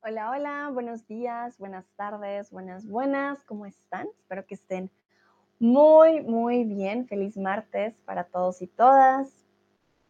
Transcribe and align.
Hola, 0.00 0.30
hola, 0.30 0.70
buenos 0.72 1.08
días, 1.08 1.58
buenas 1.58 1.84
tardes, 1.96 2.52
buenas, 2.52 2.86
buenas, 2.86 3.42
¿cómo 3.42 3.66
están? 3.66 4.06
Espero 4.16 4.46
que 4.46 4.54
estén 4.54 4.90
muy, 5.58 6.20
muy 6.20 6.62
bien. 6.62 7.08
Feliz 7.08 7.36
martes 7.36 7.96
para 8.04 8.22
todos 8.22 8.62
y 8.62 8.68
todas. 8.68 9.44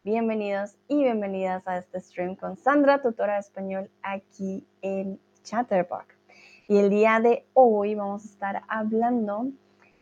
Bienvenidos 0.04 0.76
y 0.88 1.04
bienvenidas 1.04 1.66
a 1.66 1.78
este 1.78 2.00
stream 2.00 2.36
con 2.36 2.58
Sandra, 2.58 3.00
tutora 3.00 3.34
de 3.34 3.40
español 3.40 3.90
aquí 4.02 4.66
en 4.82 5.18
Chatterbox. 5.42 6.14
Y 6.68 6.76
el 6.76 6.90
día 6.90 7.18
de 7.20 7.46
hoy 7.54 7.94
vamos 7.94 8.24
a 8.24 8.28
estar 8.28 8.62
hablando 8.68 9.46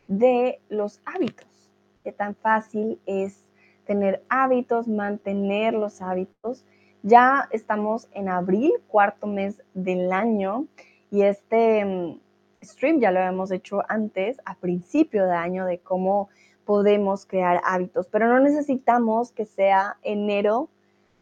de 0.09 0.61
los 0.67 0.99
hábitos. 1.05 1.71
Qué 2.03 2.11
tan 2.11 2.35
fácil 2.35 2.99
es 3.05 3.45
tener 3.85 4.21
hábitos, 4.27 4.89
mantener 4.89 5.73
los 5.73 6.01
hábitos 6.01 6.65
ya 7.03 7.47
estamos 7.51 8.07
en 8.13 8.29
abril, 8.29 8.73
cuarto 8.87 9.27
mes 9.27 9.61
del 9.73 10.11
año, 10.11 10.65
y 11.11 11.23
este 11.23 11.85
mm, 11.85 12.19
stream 12.63 12.99
ya 12.99 13.11
lo 13.11 13.19
habíamos 13.19 13.51
hecho 13.51 13.83
antes, 13.87 14.37
a 14.45 14.55
principio 14.55 15.25
de 15.25 15.35
año, 15.35 15.65
de 15.65 15.79
cómo 15.79 16.29
podemos 16.65 17.25
crear 17.25 17.61
hábitos, 17.63 18.07
pero 18.07 18.27
no 18.27 18.39
necesitamos 18.39 19.31
que 19.31 19.45
sea 19.45 19.97
enero 20.03 20.69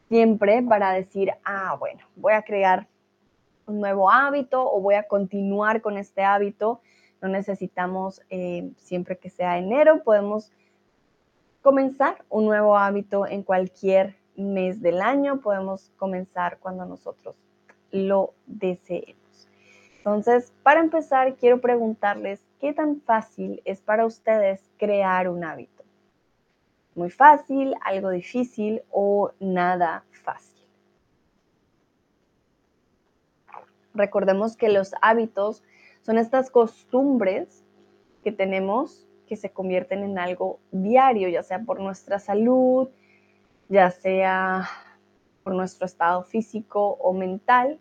siempre 0.10 0.62
para 0.64 0.92
decir, 0.92 1.32
ah, 1.44 1.76
bueno, 1.80 2.02
voy 2.16 2.34
a 2.34 2.42
crear 2.42 2.88
un 3.68 3.80
nuevo 3.80 4.10
hábito 4.10 4.72
o 4.72 4.80
voy 4.82 4.96
a 4.96 5.08
continuar 5.08 5.82
con 5.82 5.98
este 5.98 6.24
hábito. 6.24 6.82
No 7.22 7.30
necesitamos 7.30 8.22
eh, 8.30 8.72
siempre 8.78 9.18
que 9.18 9.30
sea 9.30 9.58
enero, 9.58 10.04
podemos 10.04 10.52
comenzar 11.62 12.24
un 12.30 12.46
nuevo 12.46 12.78
hábito 12.78 13.26
en 13.26 13.42
cualquier 13.42 14.16
mes 14.38 14.82
del 14.82 15.02
año, 15.02 15.40
podemos 15.40 15.92
comenzar 15.98 16.60
cuando 16.60 16.86
nosotros 16.86 17.36
lo 17.92 18.34
deseemos. 18.46 19.48
Entonces, 19.98 20.54
para 20.62 20.82
empezar, 20.82 21.36
quiero 21.36 21.62
preguntarles 21.62 22.46
qué 22.60 22.74
tan 22.74 23.02
fácil 23.02 23.62
es 23.66 23.82
para 23.82 24.06
ustedes 24.06 24.62
crear 24.78 25.30
un 25.30 25.44
hábito. 25.44 25.84
Muy 26.94 27.10
fácil, 27.10 27.76
algo 27.82 28.10
difícil 28.10 28.84
o 28.92 29.32
nada 29.40 30.06
fácil. 30.24 30.64
Recordemos 33.94 34.56
que 34.56 34.70
los 34.70 34.94
hábitos 35.02 35.64
son 36.02 36.18
estas 36.18 36.52
costumbres 36.52 37.64
que 38.24 38.32
tenemos 38.32 39.08
que 39.26 39.36
se 39.36 39.52
convierten 39.52 40.04
en 40.04 40.20
algo 40.20 40.60
diario, 40.72 41.30
ya 41.30 41.44
sea 41.44 41.64
por 41.64 41.80
nuestra 41.80 42.20
salud, 42.20 42.90
ya 43.70 43.92
sea 43.92 44.70
por 45.44 45.54
nuestro 45.54 45.86
estado 45.86 46.24
físico 46.24 46.98
o 47.00 47.14
mental, 47.14 47.80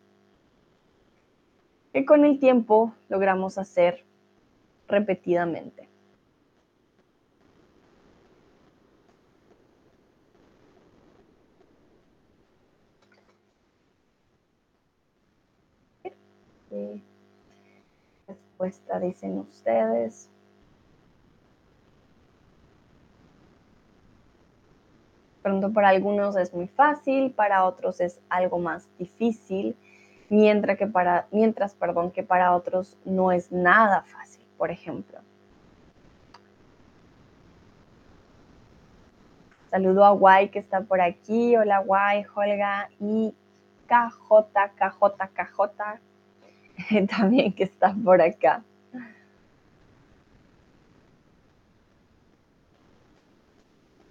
que 1.92 2.04
con 2.04 2.24
el 2.24 2.38
tiempo 2.38 2.94
logramos 3.08 3.58
hacer 3.58 4.04
repetidamente. 4.88 5.88
¿Qué 16.68 17.00
respuesta 18.26 18.98
dicen 18.98 19.38
ustedes? 19.38 20.33
Pronto 25.44 25.74
para 25.74 25.90
algunos 25.90 26.36
es 26.36 26.54
muy 26.54 26.68
fácil, 26.68 27.30
para 27.30 27.66
otros 27.66 28.00
es 28.00 28.18
algo 28.30 28.58
más 28.58 28.88
difícil, 28.98 29.76
mientras 30.30 30.78
que 30.78 30.86
para, 30.86 31.26
mientras, 31.32 31.74
perdón, 31.74 32.12
que 32.12 32.22
para 32.22 32.54
otros 32.54 32.96
no 33.04 33.30
es 33.30 33.52
nada 33.52 34.04
fácil, 34.04 34.42
por 34.56 34.70
ejemplo. 34.70 35.18
Saludo 39.70 40.06
a 40.06 40.12
Guay 40.12 40.48
que 40.48 40.60
está 40.60 40.80
por 40.80 41.02
aquí. 41.02 41.54
Hola 41.56 41.80
Guay, 41.80 42.24
Olga 42.34 42.88
y 42.98 43.34
KJ, 43.86 44.72
KJ, 44.76 45.28
KJ 45.34 47.06
también 47.18 47.52
que 47.52 47.64
está 47.64 47.94
por 48.02 48.22
acá. 48.22 48.62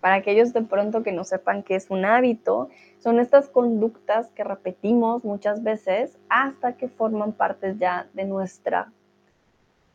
Para 0.03 0.15
aquellos 0.15 0.51
de 0.51 0.63
pronto 0.63 1.01
que 1.01 1.13
no 1.13 1.23
sepan 1.23 1.63
qué 1.63 1.75
es 1.75 1.89
un 1.89 2.03
hábito, 2.03 2.67
son 2.99 3.21
estas 3.21 3.47
conductas 3.47 4.27
que 4.31 4.43
repetimos 4.43 5.23
muchas 5.23 5.63
veces 5.63 6.17
hasta 6.27 6.75
que 6.75 6.89
forman 6.89 7.31
parte 7.31 7.77
ya 7.77 8.09
de 8.11 8.25
nuestra 8.25 8.91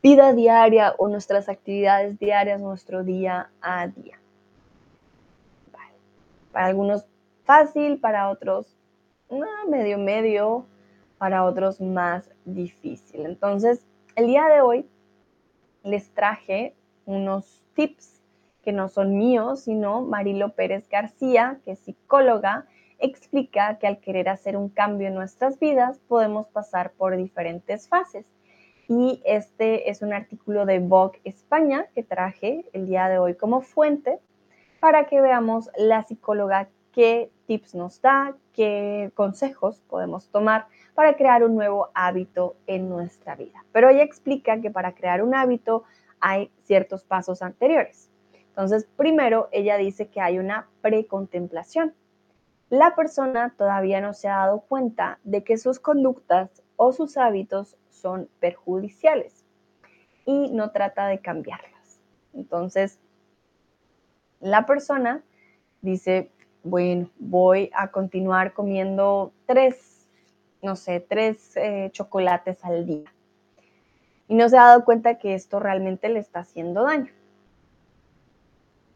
vida 0.01 0.33
diaria 0.33 0.95
o 0.97 1.09
nuestras 1.09 1.47
actividades 1.47 2.17
diarias, 2.17 2.59
nuestro 2.59 3.03
día 3.03 3.51
a 3.61 3.85
día. 3.85 4.19
Para 6.51 6.65
algunos 6.65 7.05
fácil, 7.43 7.99
para 7.99 8.31
otros 8.31 8.75
medio 9.69 9.99
medio, 9.99 10.65
para 11.19 11.45
otros 11.45 11.79
más 11.79 12.27
difícil. 12.45 13.27
Entonces, 13.27 13.85
el 14.15 14.25
día 14.25 14.47
de 14.47 14.61
hoy 14.61 14.89
les 15.83 16.09
traje 16.15 16.73
unos 17.05 17.61
tips 17.75 18.18
que 18.69 18.73
no 18.73 18.87
son 18.87 19.17
míos, 19.17 19.61
sino 19.61 20.01
Marilo 20.01 20.53
Pérez 20.53 20.87
García, 20.89 21.59
que 21.65 21.75
psicóloga, 21.75 22.67
explica 22.99 23.79
que 23.79 23.87
al 23.87 23.97
querer 23.97 24.29
hacer 24.29 24.55
un 24.55 24.69
cambio 24.69 25.07
en 25.07 25.15
nuestras 25.15 25.57
vidas 25.57 25.99
podemos 26.07 26.45
pasar 26.49 26.91
por 26.91 27.17
diferentes 27.17 27.87
fases. 27.87 28.27
Y 28.87 29.23
este 29.25 29.89
es 29.89 30.03
un 30.03 30.13
artículo 30.13 30.67
de 30.67 30.77
Vogue 30.77 31.19
España 31.23 31.87
que 31.95 32.03
traje 32.03 32.63
el 32.71 32.85
día 32.85 33.09
de 33.09 33.17
hoy 33.17 33.33
como 33.33 33.61
fuente 33.61 34.19
para 34.79 35.07
que 35.07 35.19
veamos 35.19 35.71
la 35.75 36.03
psicóloga 36.03 36.69
qué 36.91 37.31
tips 37.47 37.73
nos 37.73 37.99
da, 38.03 38.35
qué 38.53 39.09
consejos 39.15 39.81
podemos 39.89 40.29
tomar 40.29 40.67
para 40.93 41.15
crear 41.15 41.43
un 41.43 41.55
nuevo 41.55 41.89
hábito 41.95 42.55
en 42.67 42.87
nuestra 42.87 43.35
vida. 43.35 43.65
Pero 43.71 43.89
ella 43.89 44.03
explica 44.03 44.61
que 44.61 44.69
para 44.69 44.93
crear 44.93 45.23
un 45.23 45.33
hábito 45.33 45.85
hay 46.19 46.51
ciertos 46.65 47.03
pasos 47.03 47.41
anteriores. 47.41 48.11
Entonces, 48.59 48.89
primero 48.97 49.47
ella 49.53 49.77
dice 49.77 50.09
que 50.09 50.19
hay 50.19 50.37
una 50.37 50.67
precontemplación. 50.81 51.93
La 52.69 52.93
persona 52.93 53.55
todavía 53.57 54.01
no 54.01 54.13
se 54.13 54.27
ha 54.27 54.35
dado 54.35 54.59
cuenta 54.59 55.17
de 55.23 55.45
que 55.45 55.57
sus 55.57 55.79
conductas 55.79 56.61
o 56.75 56.91
sus 56.91 57.15
hábitos 57.15 57.77
son 57.87 58.27
perjudiciales 58.41 59.45
y 60.25 60.51
no 60.51 60.71
trata 60.71 61.07
de 61.07 61.19
cambiarlas. 61.19 62.01
Entonces, 62.33 62.99
la 64.41 64.65
persona 64.65 65.23
dice, 65.81 66.29
bueno, 66.61 67.09
voy 67.17 67.71
a 67.73 67.91
continuar 67.91 68.51
comiendo 68.51 69.31
tres, 69.45 70.05
no 70.61 70.75
sé, 70.75 70.99
tres 70.99 71.55
eh, 71.55 71.91
chocolates 71.93 72.65
al 72.65 72.85
día. 72.85 73.09
Y 74.27 74.35
no 74.35 74.49
se 74.49 74.57
ha 74.57 74.65
dado 74.65 74.83
cuenta 74.83 75.17
que 75.17 75.33
esto 75.33 75.61
realmente 75.61 76.09
le 76.09 76.19
está 76.19 76.41
haciendo 76.41 76.83
daño. 76.83 77.13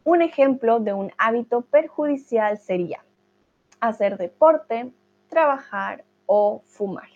Un 0.04 0.20
ejemplo 0.20 0.80
de 0.80 0.92
un 0.92 1.12
hábito 1.16 1.62
perjudicial 1.62 2.58
sería 2.58 3.02
hacer 3.80 4.18
deporte, 4.18 4.92
trabajar 5.28 6.04
o 6.26 6.62
fumar. 6.66 7.08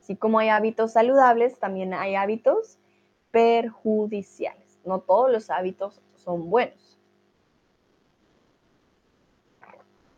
Así 0.00 0.16
como 0.16 0.38
hay 0.38 0.48
hábitos 0.48 0.92
saludables, 0.92 1.58
también 1.58 1.94
hay 1.94 2.14
hábitos 2.14 2.78
perjudiciales. 3.30 4.80
No 4.84 5.00
todos 5.00 5.30
los 5.30 5.50
hábitos 5.50 6.00
son 6.14 6.48
buenos. 6.48 6.98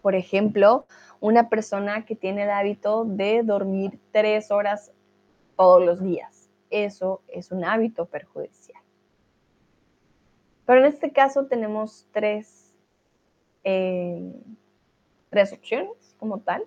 Por 0.02 0.14
ejemplo, 0.14 0.87
una 1.20 1.48
persona 1.48 2.04
que 2.04 2.16
tiene 2.16 2.42
el 2.42 2.50
hábito 2.50 3.04
de 3.04 3.42
dormir 3.44 4.00
tres 4.12 4.50
horas 4.50 4.92
todos 5.56 5.84
los 5.84 6.02
días. 6.02 6.50
Eso 6.70 7.22
es 7.28 7.52
un 7.52 7.64
hábito 7.64 8.06
perjudicial. 8.06 8.82
Pero 10.66 10.81
en 10.81 10.87
este 10.87 11.12
caso 11.12 11.46
tenemos 11.46 12.06
tres, 12.12 12.72
eh, 13.64 14.32
tres 15.28 15.52
opciones 15.52 16.14
como 16.19 16.38
tal. 16.38 16.64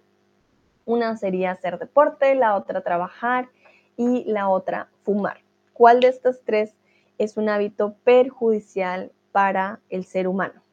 Una 0.85 1.17
sería 1.17 1.51
hacer 1.51 1.79
deporte, 1.79 2.35
la 2.35 2.55
otra 2.55 2.81
trabajar 2.81 3.49
y 3.97 4.23
la 4.25 4.49
otra 4.49 4.89
fumar. 5.03 5.39
¿Cuál 5.73 6.01
de 6.01 6.09
estas 6.09 6.41
tres 6.43 6.75
es 7.17 7.37
un 7.37 7.49
hábito 7.49 7.95
perjudicial 8.03 9.11
para 9.31 9.79
el 9.89 10.05
ser 10.05 10.27
humano? 10.27 10.64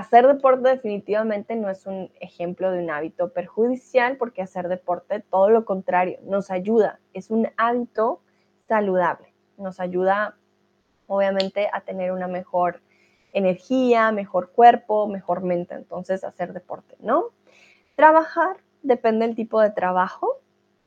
Hacer 0.00 0.26
deporte 0.26 0.66
definitivamente 0.66 1.54
no 1.56 1.68
es 1.68 1.84
un 1.84 2.10
ejemplo 2.20 2.70
de 2.70 2.82
un 2.82 2.90
hábito 2.90 3.34
perjudicial 3.34 4.16
porque 4.16 4.40
hacer 4.40 4.68
deporte, 4.68 5.20
todo 5.20 5.50
lo 5.50 5.66
contrario, 5.66 6.18
nos 6.22 6.50
ayuda. 6.50 7.00
Es 7.12 7.30
un 7.30 7.50
hábito 7.58 8.22
saludable. 8.66 9.34
Nos 9.58 9.78
ayuda, 9.78 10.38
obviamente, 11.06 11.68
a 11.70 11.82
tener 11.82 12.12
una 12.12 12.28
mejor 12.28 12.80
energía, 13.34 14.10
mejor 14.10 14.52
cuerpo, 14.52 15.06
mejor 15.06 15.42
mente. 15.42 15.74
Entonces, 15.74 16.24
hacer 16.24 16.54
deporte, 16.54 16.96
¿no? 17.00 17.24
Trabajar, 17.94 18.56
depende 18.82 19.26
del 19.26 19.36
tipo 19.36 19.60
de 19.60 19.68
trabajo, 19.68 20.38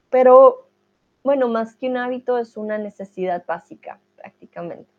pero 0.09 0.69
bueno, 1.23 1.49
más 1.49 1.75
que 1.75 1.87
un 1.87 1.97
hábito 1.97 2.39
es 2.39 2.57
una 2.57 2.79
necesidad 2.79 3.45
básica 3.45 3.99
prácticamente. 4.15 4.91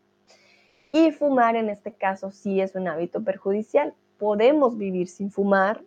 Y 0.92 1.10
fumar 1.10 1.56
en 1.56 1.68
este 1.68 1.92
caso 1.92 2.30
sí 2.30 2.60
es 2.60 2.76
un 2.76 2.86
hábito 2.86 3.24
perjudicial. 3.24 3.92
Podemos 4.18 4.78
vivir 4.78 5.08
sin 5.08 5.30
fumar, 5.30 5.82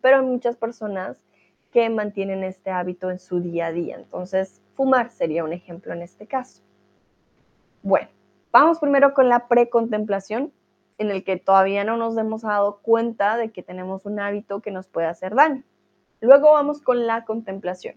pero 0.00 0.18
hay 0.18 0.24
muchas 0.24 0.56
personas 0.56 1.22
que 1.72 1.88
mantienen 1.88 2.44
este 2.44 2.70
hábito 2.70 3.10
en 3.10 3.18
su 3.18 3.40
día 3.40 3.66
a 3.66 3.72
día. 3.72 3.96
Entonces, 3.96 4.60
fumar 4.74 5.10
sería 5.10 5.44
un 5.44 5.52
ejemplo 5.52 5.92
en 5.92 6.02
este 6.02 6.26
caso. 6.26 6.62
Bueno, 7.82 8.08
vamos 8.52 8.78
primero 8.78 9.14
con 9.14 9.28
la 9.28 9.48
precontemplación, 9.48 10.52
en 10.98 11.10
el 11.10 11.24
que 11.24 11.36
todavía 11.36 11.84
no 11.84 11.96
nos 11.96 12.16
hemos 12.16 12.42
dado 12.42 12.78
cuenta 12.82 13.36
de 13.36 13.50
que 13.50 13.62
tenemos 13.62 14.06
un 14.06 14.20
hábito 14.20 14.60
que 14.60 14.70
nos 14.70 14.86
puede 14.86 15.08
hacer 15.08 15.34
daño. 15.34 15.64
Luego 16.20 16.52
vamos 16.52 16.80
con 16.80 17.06
la 17.06 17.24
contemplación. 17.24 17.96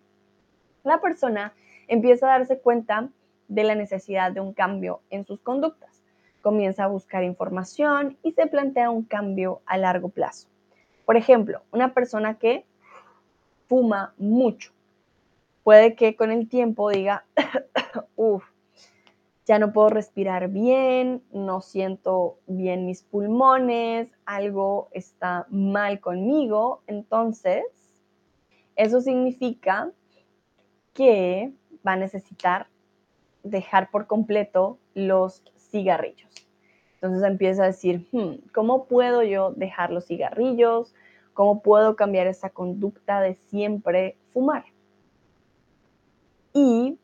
La 0.84 1.02
persona 1.02 1.54
empieza 1.88 2.28
a 2.28 2.40
darse 2.40 2.60
cuenta 2.60 3.10
de 3.48 3.64
la 3.64 3.76
necesidad 3.76 4.32
de 4.32 4.40
un 4.40 4.54
cambio 4.54 5.02
en 5.10 5.26
sus 5.26 5.42
conductas. 5.42 5.94
Comienza 6.45 6.83
a 6.83 6.88
buscar 6.88 7.24
información 7.24 8.19
y 8.21 8.33
se 8.33 8.45
plantea 8.45 8.92
un 8.92 9.01
cambio 9.01 9.63
a 9.65 9.80
largo 9.80 10.09
plazo. 10.09 10.47
Por 11.03 11.18
ejemplo, 11.18 11.63
una 11.71 11.95
persona 11.95 12.38
que 12.38 12.68
fuma 13.68 14.13
mucho 14.19 14.71
puede 15.63 15.95
que 15.95 16.15
con 16.15 16.30
el 16.30 16.47
tiempo 16.47 16.92
diga, 16.92 17.25
uff, 18.15 18.44
ya 19.47 19.57
no 19.57 19.74
puedo 19.74 19.89
respirar 19.89 20.50
bien, 20.50 21.24
no 21.33 21.62
siento 21.62 22.38
bien 22.45 22.86
mis 22.86 23.01
pulmones, 23.01 24.07
algo 24.27 24.89
está 24.91 25.48
mal 25.50 26.00
conmigo. 26.00 26.83
Entonces, 26.86 27.63
eso 28.75 29.01
significa 29.01 29.91
que 30.94 31.51
va 31.86 31.94
a 31.94 31.98
necesitar 31.98 32.68
dejar 33.41 33.89
por 33.89 34.06
completo 34.06 34.77
los 34.94 35.41
cigarrillos. 35.69 36.29
Entonces 36.95 37.23
empieza 37.23 37.63
a 37.63 37.67
decir, 37.67 38.07
hmm, 38.12 38.50
¿cómo 38.53 38.85
puedo 38.85 39.23
yo 39.23 39.51
dejar 39.51 39.91
los 39.91 40.06
cigarrillos? 40.06 40.94
¿Cómo 41.33 41.62
puedo 41.62 41.95
cambiar 41.95 42.27
esa 42.27 42.50
conducta 42.50 43.21
de 43.21 43.35
siempre 43.35 44.17
fumar? 44.33 44.65
Y 46.53 46.97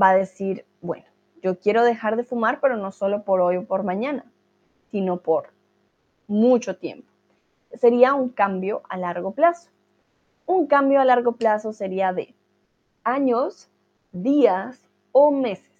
va 0.00 0.10
a 0.10 0.16
decir, 0.16 0.64
bueno, 0.80 1.04
yo 1.42 1.58
quiero 1.58 1.84
dejar 1.84 2.16
de 2.16 2.24
fumar, 2.24 2.60
pero 2.60 2.76
no 2.76 2.90
solo 2.90 3.22
por 3.22 3.40
hoy 3.40 3.58
o 3.58 3.66
por 3.66 3.82
mañana, 3.82 4.24
sino 4.90 5.18
por 5.18 5.50
mucho 6.26 6.76
tiempo. 6.76 7.06
Sería 7.74 8.14
un 8.14 8.30
cambio 8.30 8.82
a 8.88 8.96
largo 8.96 9.32
plazo. 9.32 9.70
Un 10.46 10.66
cambio 10.66 11.00
a 11.00 11.04
largo 11.04 11.32
plazo 11.32 11.72
sería 11.72 12.12
de 12.12 12.34
años 13.02 13.68
días 14.12 14.80
o 15.12 15.30
meses. 15.30 15.73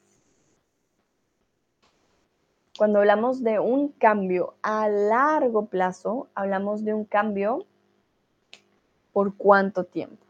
Cuando 2.76 2.99
hablamos 2.99 3.44
de 3.44 3.61
un 3.61 3.88
cambio 3.88 4.55
a 4.62 4.88
largo 4.88 5.67
plazo, 5.67 6.29
hablamos 6.35 6.85
de 6.85 6.93
un 6.93 7.05
cambio 7.05 7.67
por 9.12 9.37
cuánto 9.37 9.85
tiempo. 9.85 10.24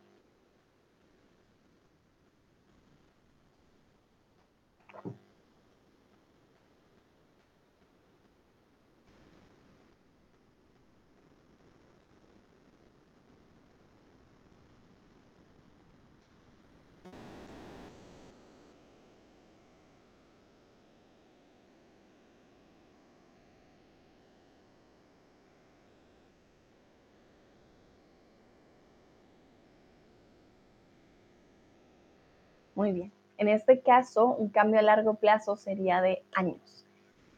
Muy 32.85 32.93
bien. 32.93 33.13
En 33.39 33.49
este 33.49 33.81
caso, 33.81 34.27
un 34.27 34.51
cambio 34.51 34.79
a 34.79 34.83
largo 34.83 35.15
plazo 35.15 35.57
sería 35.57 36.03
de 36.03 36.23
años. 36.35 36.85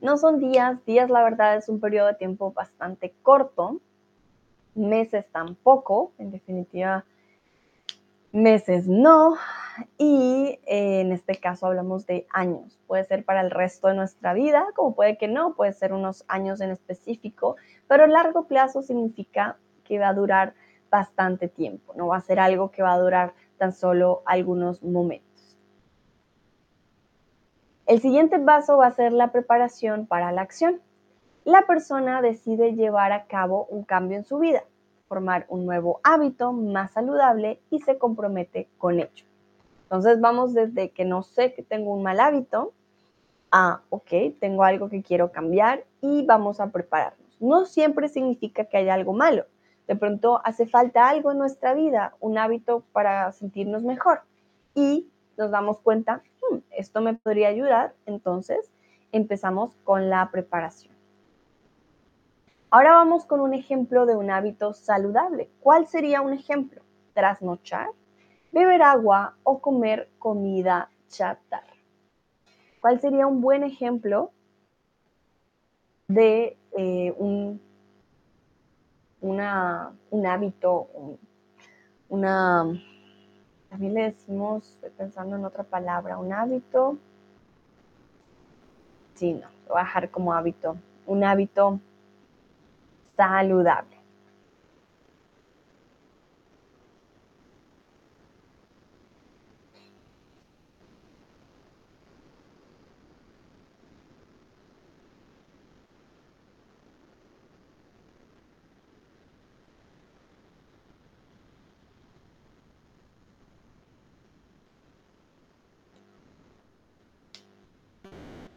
No 0.00 0.16
son 0.16 0.40
días, 0.40 0.84
días 0.84 1.08
la 1.08 1.22
verdad 1.22 1.54
es 1.56 1.69
un 1.69 1.78
periodo 1.78 2.08
de 2.08 2.14
tiempo 2.14 2.50
bastante 2.50 3.14
corto, 3.22 3.81
meses 4.75 5.25
tampoco, 5.31 6.10
en 6.19 6.32
definitiva, 6.32 7.04
meses 8.32 8.88
no, 8.88 9.37
y 9.96 10.58
eh, 10.66 11.02
en 11.02 11.12
este 11.12 11.37
caso 11.37 11.66
hablamos 11.66 12.06
de 12.06 12.26
años. 12.31 12.81
Puede 12.88 13.04
ser 13.04 13.25
para 13.25 13.40
el 13.40 13.52
resto 13.52 13.87
de 13.87 13.94
nuestra 13.94 14.34
vida, 14.34 14.66
como 14.75 14.96
puede 14.96 15.16
que 15.16 15.28
no, 15.28 15.54
puede 15.54 15.75
ser 15.75 15.92
unos 15.92 16.25
años 16.26 16.60
en 16.60 16.72
específico, 16.72 17.54
pero 17.87 18.08
largo 18.08 18.49
plazo 18.49 18.82
significa 18.82 19.58
que 19.84 20.00
va 20.00 20.08
a 20.08 20.12
durar 20.12 20.54
bastante 20.90 21.46
tiempo, 21.46 21.94
no 21.94 22.08
va 22.08 22.16
a 22.16 22.20
ser 22.20 22.40
algo 22.40 22.72
que 22.72 22.82
va 22.82 22.94
a 22.94 22.99
durar 22.99 23.34
tan 23.58 23.72
solo 23.72 24.22
algunos 24.26 24.82
momentos. 24.82 25.25
El 27.87 28.00
siguiente 28.00 28.41
paso 28.41 28.79
va 28.79 28.88
a 28.88 28.93
ser 28.93 29.12
la 29.12 29.31
preparación 29.31 30.06
para 30.06 30.33
la 30.33 30.43
acción. 30.43 30.81
La 31.44 31.67
persona 31.69 32.21
decide 32.21 32.75
llevar 32.75 33.12
a 33.12 33.27
cabo 33.27 33.67
un 33.67 33.85
cambio 33.85 34.19
en 34.19 34.25
su 34.25 34.41
vida, 34.41 34.65
formar 35.06 35.47
un 35.49 35.65
nuevo 35.65 36.00
hábito 36.03 36.52
más 36.52 36.90
saludable 36.90 37.61
y 37.71 37.78
se 37.78 37.97
compromete 37.97 38.69
con 38.78 38.99
ello. 38.99 39.25
Entonces 39.85 40.21
vamos 40.21 40.52
desde 40.52 40.90
que 40.90 41.05
no 41.05 41.23
sé 41.23 41.55
que 41.55 41.62
tengo 41.62 41.93
un 41.93 42.02
mal 42.02 42.19
hábito 42.19 42.73
a, 43.52 43.83
ok, 43.90 44.11
tengo 44.40 44.64
algo 44.64 44.88
que 44.88 45.05
quiero 45.05 45.31
cambiar 45.31 45.85
y 46.00 46.26
vamos 46.26 46.59
a 46.59 46.73
prepararnos. 46.73 47.37
No 47.38 47.66
siempre 47.66 48.09
significa 48.09 48.64
que 48.64 48.78
haya 48.78 48.95
algo 48.95 49.12
malo. 49.12 49.45
De 49.87 49.95
pronto 49.95 50.40
hace 50.43 50.66
falta 50.66 51.09
algo 51.09 51.31
en 51.31 51.38
nuestra 51.38 51.73
vida, 51.73 52.16
un 52.19 52.37
hábito 52.37 52.83
para 52.90 53.31
sentirnos 53.31 53.85
mejor. 53.85 54.23
Y 54.75 55.09
nos 55.38 55.52
damos 55.52 55.78
cuenta, 55.78 56.23
hmm, 56.50 56.59
esto 56.71 57.00
me 57.00 57.15
podría 57.15 57.49
ayudar, 57.49 57.95
entonces 58.07 58.71
empezamos 59.12 59.75
con 59.85 60.11
la 60.11 60.31
preparación. 60.31 60.95
Ahora 62.71 62.95
vamos 62.95 63.25
con 63.25 63.41
un 63.41 63.55
ejemplo 63.55 64.07
de 64.07 64.17
un 64.17 64.31
hábito 64.31 64.75
saludable. 64.75 65.50
¿Cuál 65.61 65.87
sería 65.87 66.21
un 66.21 66.33
ejemplo? 66.33 66.83
Trasnochar, 67.15 67.88
beber 68.53 68.83
agua 68.83 69.37
o 69.45 69.61
comer 69.61 70.11
comida 70.19 70.91
chatarra. 71.09 71.75
¿Cuál 72.81 73.00
sería 73.00 73.26
un 73.26 73.41
buen 73.41 73.62
ejemplo 73.62 74.33
de 76.09 76.59
eh, 76.76 77.15
un, 77.17 77.61
un 79.21 80.26
hábito, 80.26 80.88
una 82.09 82.81
también 83.76 83.92
le 83.92 84.04
decimos, 84.04 84.66
estoy 84.71 84.88
pensando 84.88 85.37
en 85.37 85.45
otra 85.45 85.62
palabra, 85.62 86.16
un 86.16 86.33
hábito. 86.33 86.97
Sí, 89.12 89.35
no, 89.35 89.49
lo 89.66 89.75
voy 89.75 89.83
a 89.83 89.85
dejar 89.85 90.11
como 90.11 90.33
hábito. 90.33 90.78
Un 91.04 91.23
hábito 91.23 91.78
saludable. 93.18 93.96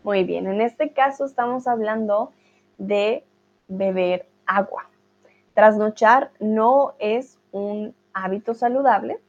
Muy 0.10 0.24
bien, 0.24 0.48
en 0.48 0.60
este 0.60 0.92
caso 0.92 1.24
estamos 1.24 1.68
hablando 1.68 2.32
de 2.80 3.24
beber 3.68 4.28
agua. 4.48 4.90
Trasnochar 5.54 6.32
no 6.40 6.96
es 6.98 7.38
un 7.52 7.94
hábito 8.12 8.56
saludable. 8.56 9.20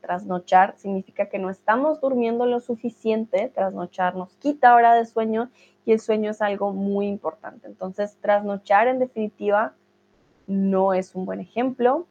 Trasnochar 0.00 0.76
significa 0.76 1.28
que 1.28 1.40
no 1.40 1.50
estamos 1.50 2.00
durmiendo 2.00 2.46
lo 2.46 2.60
suficiente. 2.60 3.50
Trasnochar 3.52 4.14
nos 4.14 4.32
quita 4.36 4.76
hora 4.76 4.94
de 4.94 5.06
sueño 5.06 5.50
y 5.84 5.90
el 5.90 5.98
sueño 5.98 6.30
es 6.30 6.40
algo 6.40 6.72
muy 6.72 7.08
importante. 7.08 7.66
Entonces, 7.66 8.16
trasnochar 8.20 8.86
en 8.86 9.00
definitiva 9.00 9.74
no 10.46 10.94
es 10.94 11.16
un 11.16 11.26
buen 11.26 11.40
ejemplo. 11.40 12.06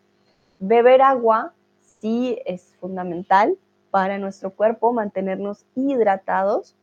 Beber 0.60 1.02
agua 1.02 1.54
sí 1.80 2.40
es 2.46 2.76
fundamental 2.82 3.56
para 3.90 4.18
nuestro 4.18 4.52
cuerpo, 4.52 4.92
mantenernos 4.92 5.66
hidratados, 5.76 6.76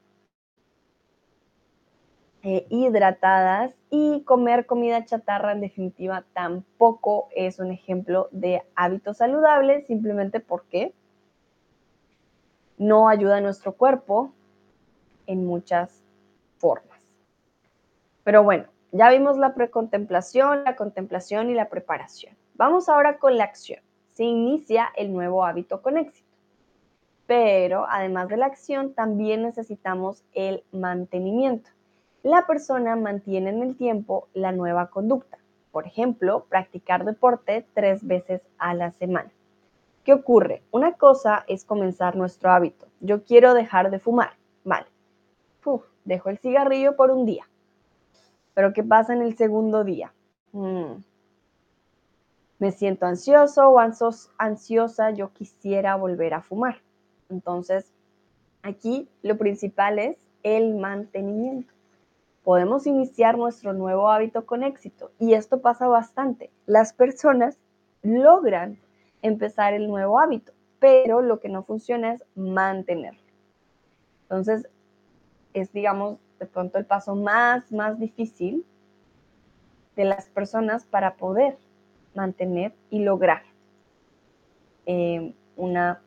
eh, 2.46 2.66
hidratadas 2.68 3.74
y 3.88 4.22
comer 4.24 4.66
comida 4.66 5.06
chatarra 5.06 5.52
en 5.52 5.62
definitiva 5.62 6.26
tampoco 6.34 7.28
es 7.34 7.58
un 7.58 7.72
ejemplo 7.72 8.28
de 8.32 8.62
hábitos 8.74 9.16
saludables, 9.16 9.86
simplemente 9.86 10.40
porque 10.40 10.92
no 12.76 13.08
ayuda 13.08 13.38
a 13.38 13.40
nuestro 13.40 13.72
cuerpo 13.72 14.30
en 15.26 15.46
muchas 15.46 16.02
formas. 16.58 17.00
Pero 18.24 18.44
bueno, 18.44 18.66
ya 18.92 19.08
vimos 19.08 19.38
la 19.38 19.54
precontemplación, 19.54 20.64
la 20.64 20.76
contemplación 20.76 21.48
y 21.48 21.54
la 21.54 21.70
preparación. 21.70 22.36
Vamos 22.56 22.90
ahora 22.90 23.16
con 23.16 23.38
la 23.38 23.44
acción. 23.44 23.80
Se 24.12 24.24
inicia 24.24 24.90
el 24.96 25.14
nuevo 25.14 25.46
hábito 25.46 25.80
con 25.80 25.96
éxito. 25.96 26.28
Pero 27.26 27.86
además 27.88 28.28
de 28.28 28.36
la 28.36 28.44
acción, 28.44 28.92
también 28.92 29.42
necesitamos 29.42 30.22
el 30.34 30.62
mantenimiento. 30.72 31.70
La 32.25 32.47
persona 32.47 32.97
mantiene 32.97 33.50
en 33.50 33.62
el 33.62 33.76
tiempo 33.76 34.28
la 34.33 34.50
nueva 34.50 34.88
conducta. 34.88 35.37
Por 35.71 35.87
ejemplo, 35.87 36.47
practicar 36.49 37.04
deporte 37.04 37.66
tres 37.75 38.07
veces 38.07 38.40
a 38.57 38.73
la 38.73 38.93
semana. 38.93 39.31
¿Qué 40.04 40.14
ocurre? 40.14 40.62
Una 40.71 40.93
cosa 40.93 41.45
es 41.49 41.66
comenzar 41.66 42.16
nuestro 42.16 42.50
hábito. 42.50 42.87
Yo 43.00 43.25
quiero 43.25 43.52
dejar 43.52 43.90
de 43.90 43.99
fumar. 43.99 44.31
Vale. 44.64 44.87
dejo 46.07 46.31
el 46.31 46.38
cigarrillo 46.38 46.97
por 46.97 47.11
un 47.11 47.26
día. 47.26 47.47
Pero 48.54 48.73
¿qué 48.73 48.83
pasa 48.83 49.12
en 49.12 49.21
el 49.21 49.37
segundo 49.37 49.85
día? 49.85 50.14
Mm. 50.52 51.02
Me 52.59 52.73
siento 52.73 53.04
ansioso 53.04 53.69
o 53.69 53.78
ansiosa, 54.38 55.11
yo 55.11 55.31
quisiera 55.35 55.95
volver 55.97 56.33
a 56.33 56.40
fumar. 56.40 56.81
Entonces, 57.28 57.93
aquí 58.62 59.11
lo 59.21 59.37
principal 59.37 59.99
es 59.99 60.16
el 60.43 60.75
mantenimiento. 60.76 61.74
Podemos 62.44 62.86
iniciar 62.86 63.38
nuestro 63.38 63.72
nuevo 63.72 64.10
hábito 64.10 64.44
con 64.44 64.62
éxito 64.62 65.10
y 65.18 65.32
esto 65.32 65.60
pasa 65.60 65.88
bastante. 65.88 66.50
Las 66.66 66.92
personas 66.92 67.58
logran 68.02 68.78
empezar 69.22 69.72
el 69.72 69.88
nuevo 69.88 70.20
hábito, 70.20 70.52
pero 70.78 71.22
lo 71.22 71.40
que 71.40 71.48
no 71.48 71.62
funciona 71.64 72.12
es 72.12 72.24
mantenerlo. 72.36 73.20
Entonces, 74.24 74.68
es, 75.54 75.72
digamos, 75.72 76.18
de 76.38 76.46
pronto 76.46 76.76
el 76.76 76.84
paso 76.84 77.14
más, 77.14 77.72
más 77.72 77.98
difícil 77.98 78.66
de 79.96 80.04
las 80.04 80.26
personas 80.28 80.84
para 80.84 81.14
poder 81.14 81.56
mantener 82.14 82.74
y 82.90 83.00
lograr 83.00 83.42
eh, 84.84 85.32
una 85.56 86.02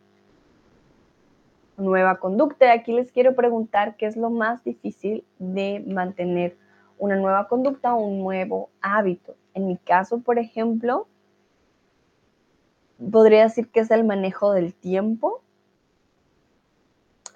nueva 1.78 2.18
conducta. 2.18 2.72
Aquí 2.72 2.92
les 2.92 3.12
quiero 3.12 3.36
preguntar 3.36 3.96
qué 3.96 4.08
es 4.08 4.18
lo 4.18 4.30
más 4.30 4.64
difícil 4.64 5.24
de 5.40 5.84
mantener 5.88 6.58
una 6.98 7.16
nueva 7.16 7.48
conducta 7.48 7.94
o 7.94 8.00
un 8.04 8.20
nuevo 8.20 8.70
hábito. 8.82 9.36
En 9.54 9.68
mi 9.68 9.78
caso, 9.78 10.20
por 10.20 10.40
ejemplo, 10.40 11.08
podría 13.12 13.44
decir 13.44 13.70
que 13.70 13.82
es 13.82 13.92
el 13.92 14.04
manejo 14.04 14.52
del 14.52 14.74
tiempo, 14.74 15.42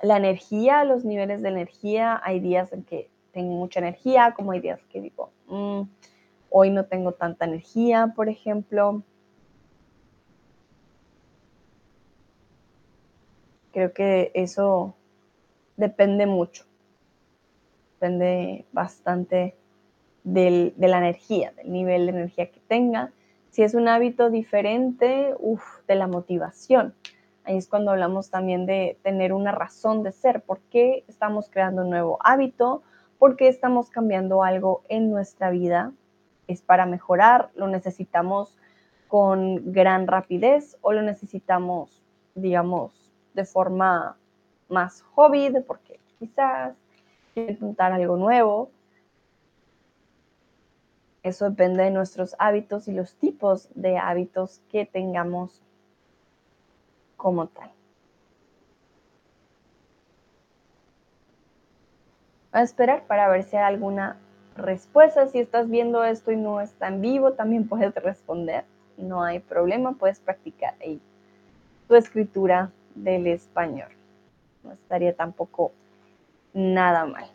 la 0.01 0.17
energía, 0.17 0.83
los 0.83 1.05
niveles 1.05 1.43
de 1.43 1.49
energía. 1.49 2.19
Hay 2.23 2.39
días 2.39 2.73
en 2.73 2.83
que 2.83 3.09
tengo 3.31 3.53
mucha 3.53 3.79
energía, 3.79 4.33
como 4.35 4.51
hay 4.51 4.59
días 4.59 4.81
que 4.89 4.99
digo, 4.99 5.31
mm, 5.47 5.81
hoy 6.49 6.69
no 6.71 6.85
tengo 6.85 7.13
tanta 7.13 7.45
energía, 7.45 8.13
por 8.15 8.27
ejemplo. 8.29 9.03
Creo 13.71 13.93
que 13.93 14.31
eso 14.33 14.95
depende 15.77 16.25
mucho, 16.25 16.65
depende 17.93 18.65
bastante 18.71 19.55
de 20.23 20.73
la 20.77 20.97
energía, 20.97 21.51
del 21.51 21.71
nivel 21.71 22.05
de 22.05 22.11
energía 22.11 22.51
que 22.51 22.59
tenga 22.67 23.11
si 23.51 23.63
es 23.63 23.73
un 23.73 23.89
hábito 23.89 24.29
diferente, 24.29 25.35
uff, 25.37 25.61
de 25.85 25.95
la 25.95 26.07
motivación. 26.07 26.95
Ahí 27.43 27.57
es 27.57 27.67
cuando 27.67 27.91
hablamos 27.91 28.29
también 28.29 28.65
de 28.65 28.97
tener 29.03 29.33
una 29.33 29.51
razón 29.51 30.03
de 30.03 30.13
ser. 30.13 30.41
¿Por 30.41 30.59
qué 30.61 31.03
estamos 31.09 31.49
creando 31.49 31.81
un 31.81 31.89
nuevo 31.89 32.17
hábito? 32.21 32.81
¿Por 33.19 33.35
qué 33.35 33.49
estamos 33.49 33.89
cambiando 33.89 34.43
algo 34.43 34.83
en 34.87 35.11
nuestra 35.11 35.49
vida? 35.49 35.91
¿Es 36.47 36.61
para 36.61 36.85
mejorar? 36.85 37.49
¿Lo 37.55 37.67
necesitamos 37.67 38.57
con 39.09 39.73
gran 39.73 40.07
rapidez 40.07 40.77
o 40.79 40.93
lo 40.93 41.01
necesitamos, 41.01 42.01
digamos, 42.35 43.00
de 43.33 43.45
forma 43.45 44.17
más 44.69 45.01
hobby, 45.13 45.49
de 45.49 45.61
porque 45.61 45.99
quizás 46.19 46.75
intentar 47.35 47.91
algo 47.91 48.17
nuevo? 48.17 48.71
Eso 51.23 51.49
depende 51.49 51.83
de 51.83 51.91
nuestros 51.91 52.35
hábitos 52.39 52.87
y 52.87 52.93
los 52.93 53.13
tipos 53.15 53.69
de 53.75 53.97
hábitos 53.97 54.61
que 54.71 54.85
tengamos 54.85 55.61
como 57.15 57.47
tal. 57.47 57.71
A 62.51 62.63
esperar 62.63 63.03
para 63.05 63.29
ver 63.29 63.43
si 63.43 63.55
hay 63.55 63.63
alguna 63.63 64.17
respuesta. 64.57 65.27
Si 65.27 65.39
estás 65.39 65.69
viendo 65.69 66.03
esto 66.03 66.31
y 66.31 66.37
no 66.37 66.59
está 66.59 66.87
en 66.87 67.01
vivo, 67.01 67.33
también 67.33 67.67
puedes 67.67 67.93
responder. 67.95 68.65
No 68.97 69.23
hay 69.23 69.39
problema, 69.39 69.93
puedes 69.93 70.19
practicar 70.19 70.75
ahí 70.81 70.99
tu 71.87 71.95
escritura 71.95 72.71
del 72.95 73.27
español. 73.27 73.89
No 74.63 74.71
estaría 74.73 75.15
tampoco 75.15 75.71
nada 76.53 77.05
mal. 77.05 77.29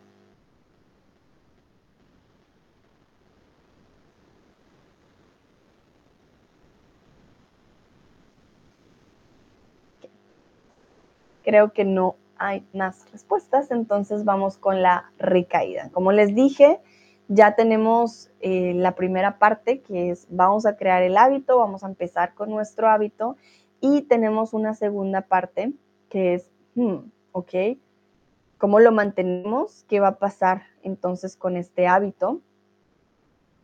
Creo 11.43 11.71
que 11.71 11.85
no 11.85 12.15
hay 12.37 12.65
más 12.73 13.09
respuestas, 13.11 13.71
entonces 13.71 14.25
vamos 14.25 14.57
con 14.57 14.81
la 14.81 15.11
recaída. 15.17 15.89
Como 15.91 16.11
les 16.11 16.35
dije, 16.35 16.79
ya 17.29 17.55
tenemos 17.55 18.29
eh, 18.39 18.73
la 18.75 18.95
primera 18.95 19.39
parte 19.39 19.81
que 19.81 20.11
es 20.11 20.27
vamos 20.29 20.65
a 20.65 20.77
crear 20.77 21.03
el 21.03 21.17
hábito, 21.17 21.57
vamos 21.57 21.83
a 21.83 21.87
empezar 21.87 22.33
con 22.33 22.49
nuestro 22.49 22.89
hábito 22.89 23.37
y 23.81 24.03
tenemos 24.03 24.53
una 24.53 24.73
segunda 24.73 25.21
parte 25.21 25.73
que 26.09 26.35
es, 26.35 26.49
hmm, 26.75 26.97
ok, 27.31 27.53
¿cómo 28.57 28.79
lo 28.79 28.91
mantenemos? 28.91 29.85
¿Qué 29.87 29.99
va 29.99 30.09
a 30.09 30.19
pasar 30.19 30.63
entonces 30.83 31.35
con 31.35 31.57
este 31.57 31.87
hábito? 31.87 32.41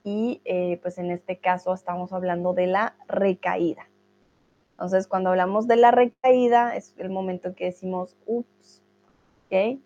Y 0.03 0.41
eh, 0.45 0.79
pues 0.81 0.97
en 0.97 1.11
este 1.11 1.37
caso 1.37 1.73
estamos 1.73 2.11
hablando 2.11 2.53
de 2.53 2.67
la 2.67 2.95
recaída. 3.07 3.87
Entonces, 4.71 5.07
cuando 5.07 5.29
hablamos 5.29 5.67
de 5.67 5.77
la 5.77 5.91
recaída, 5.91 6.75
es 6.75 6.93
el 6.97 7.09
momento 7.09 7.47
en 7.47 7.55
que 7.55 7.65
decimos, 7.65 8.17
ups, 8.25 8.81
¿ok? 9.45 9.79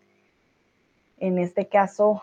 En 1.19 1.37
este 1.37 1.67
caso, 1.67 2.21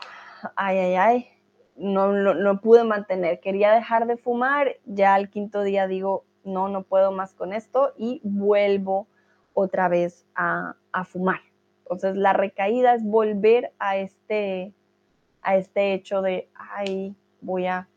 ay, 0.56 0.78
ay, 0.78 0.94
ay, 0.94 1.28
no, 1.76 2.12
no, 2.12 2.60
pude 2.60 2.84
mantener, 2.84 3.40
quería 3.40 3.72
dejar 3.72 4.06
de 4.06 4.16
fumar, 4.16 4.76
ya 4.86 5.14
al 5.14 5.28
quinto 5.28 5.62
día 5.62 5.86
digo, 5.86 6.24
no, 6.44 6.68
no 6.68 6.82
puedo 6.82 7.12
más 7.12 7.34
con 7.34 7.52
esto 7.52 7.92
y 7.96 8.20
vuelvo 8.22 9.06
otra 9.54 9.88
vez 9.88 10.26
a, 10.34 10.76
fumar. 11.06 11.40
Entonces, 11.82 12.16
la 12.16 12.32
recaída 12.32 12.94
es 12.94 13.04
volver 13.04 13.72
a 13.78 13.96
este, 13.96 14.72
a 15.42 15.56
este 15.56 15.92
hecho 15.92 16.22
de, 16.22 16.48
ay, 16.54 17.14
voy 17.40 17.66
a 17.66 17.88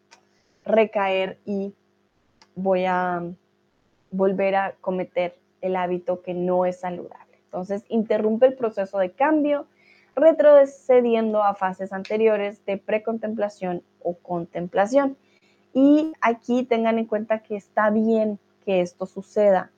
recaer 0.65 1.39
y 1.45 1.73
voy 2.55 2.85
a 2.85 3.23
volver 4.11 4.55
a 4.55 4.75
cometer 4.81 5.37
el 5.61 5.75
hábito 5.75 6.21
que 6.21 6.33
no 6.33 6.65
es 6.65 6.79
saludable. 6.79 7.39
Entonces, 7.45 7.85
interrumpe 7.87 8.45
el 8.47 8.55
proceso 8.55 8.99
de 8.99 9.11
cambio, 9.11 9.67
retrocediendo 10.15 11.43
a 11.43 11.53
fases 11.55 11.93
anteriores 11.93 12.65
de 12.65 12.77
precontemplación 12.77 13.83
o 14.01 14.15
contemplación. 14.15 15.17
Y 15.79 16.11
aquí 16.21 16.63
tengan 16.63 16.97
en 16.97 17.05
cuenta 17.05 17.43
que 17.43 17.55
está 17.55 17.91
bien 17.91 18.39
que 18.65 18.81
esto 18.81 19.05
suceda. 19.05 19.69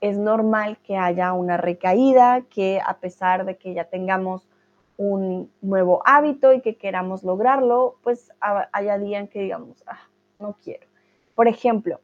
Es 0.00 0.16
normal 0.16 0.78
que 0.78 0.96
haya 0.96 1.34
una 1.34 1.58
recaída, 1.58 2.40
que 2.48 2.80
a 2.82 2.96
pesar 3.00 3.44
de 3.44 3.58
que 3.58 3.74
ya 3.74 3.84
tengamos 3.84 4.48
un 4.96 5.52
nuevo 5.60 6.00
hábito 6.06 6.54
y 6.54 6.62
que 6.62 6.76
queramos 6.76 7.22
lograrlo, 7.22 7.96
pues 8.02 8.32
haya 8.40 8.96
días 8.96 9.20
en 9.20 9.28
que 9.28 9.42
digamos, 9.42 9.84
ah, 9.86 10.08
no 10.38 10.56
quiero. 10.64 10.86
Por 11.34 11.48
ejemplo, 11.48 12.00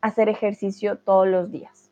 hacer 0.00 0.28
ejercicio 0.28 0.98
todos 0.98 1.26
los 1.26 1.50
días. 1.50 1.90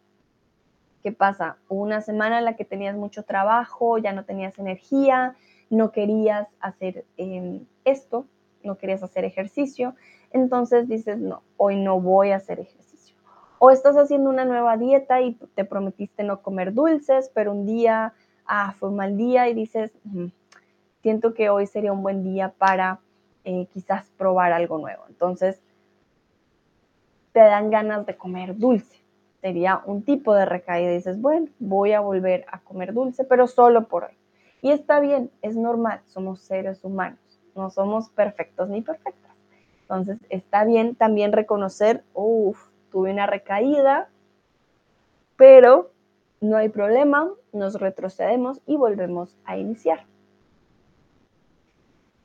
¿Qué 1.02 1.10
pasa? 1.10 1.56
Una 1.68 2.00
semana 2.00 2.38
en 2.38 2.44
la 2.44 2.54
que 2.54 2.64
tenías 2.64 2.94
mucho 2.94 3.24
trabajo, 3.24 3.98
ya 3.98 4.12
no 4.12 4.24
tenías 4.24 4.56
energía, 4.60 5.34
no 5.68 5.90
querías 5.90 6.46
hacer 6.60 7.06
em, 7.16 7.66
esto, 7.84 8.24
no 8.62 8.78
querías 8.78 9.02
hacer 9.02 9.24
ejercicio, 9.24 9.96
entonces 10.30 10.88
dices, 10.88 11.18
no, 11.18 11.42
hoy 11.56 11.76
no 11.76 12.00
voy 12.00 12.30
a 12.30 12.36
hacer 12.36 12.60
ejercicio. 12.60 13.16
O 13.58 13.70
estás 13.70 13.96
haciendo 13.96 14.30
una 14.30 14.44
nueva 14.44 14.76
dieta 14.76 15.20
y 15.20 15.34
te 15.54 15.64
prometiste 15.64 16.22
no 16.22 16.42
comer 16.42 16.72
dulces, 16.72 17.30
pero 17.34 17.52
un 17.52 17.66
día, 17.66 18.12
ah, 18.46 18.74
fue 18.78 18.90
un 18.90 18.96
mal 18.96 19.16
día 19.16 19.48
y 19.48 19.54
dices, 19.54 19.92
mm, 20.04 20.26
siento 21.02 21.34
que 21.34 21.50
hoy 21.50 21.66
sería 21.66 21.92
un 21.92 22.02
buen 22.02 22.22
día 22.22 22.54
para 22.56 23.00
eh, 23.44 23.66
quizás 23.72 24.10
probar 24.16 24.52
algo 24.52 24.78
nuevo. 24.78 25.04
Entonces, 25.08 25.60
te 27.32 27.40
dan 27.40 27.70
ganas 27.70 28.06
de 28.06 28.16
comer 28.16 28.56
dulce. 28.56 28.96
Sería 29.40 29.82
un 29.86 30.02
tipo 30.02 30.34
de 30.34 30.44
recaída. 30.44 30.90
Dices, 30.90 31.20
bueno, 31.20 31.48
voy 31.58 31.92
a 31.92 32.00
volver 32.00 32.44
a 32.50 32.60
comer 32.60 32.92
dulce, 32.92 33.24
pero 33.24 33.46
solo 33.46 33.86
por 33.86 34.04
hoy. 34.04 34.18
Y 34.60 34.70
está 34.72 35.00
bien, 35.00 35.30
es 35.40 35.56
normal, 35.56 36.00
somos 36.06 36.40
seres 36.40 36.82
humanos, 36.82 37.20
no 37.54 37.70
somos 37.70 38.08
perfectos 38.10 38.68
ni 38.68 38.82
perfectas. 38.82 39.27
Entonces, 39.88 40.18
está 40.28 40.64
bien 40.64 40.96
también 40.96 41.32
reconocer, 41.32 42.04
uff, 42.12 42.68
tuve 42.90 43.10
una 43.10 43.26
recaída, 43.26 44.10
pero 45.36 45.92
no 46.42 46.58
hay 46.58 46.68
problema, 46.68 47.30
nos 47.54 47.80
retrocedemos 47.80 48.60
y 48.66 48.76
volvemos 48.76 49.34
a 49.46 49.56
iniciar. 49.56 50.04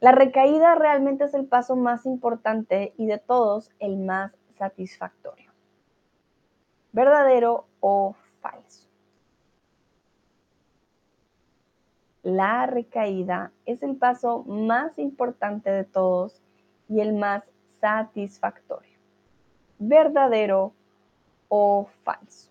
La 0.01 0.11
recaída 0.11 0.75
realmente 0.75 1.23
es 1.23 1.33
el 1.33 1.45
paso 1.45 1.77
más 1.77 2.05
importante 2.05 2.93
y 2.97 3.05
de 3.05 3.17
todos 3.17 3.71
el 3.79 3.95
más 3.95 4.33
satisfactorio. 4.57 5.53
¿Verdadero 6.91 7.67
o 7.79 8.13
falso? 8.41 8.89
La 12.23 12.65
recaída 12.65 13.53
es 13.65 13.81
el 13.83 13.95
paso 13.95 14.43
más 14.43 14.99
importante 14.99 15.69
de 15.69 15.85
todos 15.85 16.41
y 16.89 16.99
el 16.99 17.13
más 17.13 17.43
satisfactorio. 17.83 18.97
¿Verdadero 19.77 20.73
o 21.49 21.89
falso? 22.05 22.49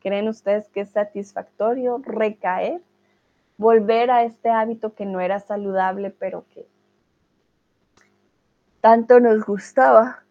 ¿Creen 0.00 0.28
ustedes 0.28 0.68
que 0.70 0.80
es 0.80 0.90
satisfactorio 0.90 1.98
recaer? 1.98 2.82
Volver 3.58 4.10
a 4.10 4.24
este 4.24 4.50
hábito 4.50 4.96
que 4.96 5.06
no 5.06 5.20
era 5.20 5.38
saludable, 5.38 6.10
pero 6.10 6.44
que 6.52 6.66
tanto 8.80 9.20
nos 9.20 9.46
gustaba. 9.46 10.25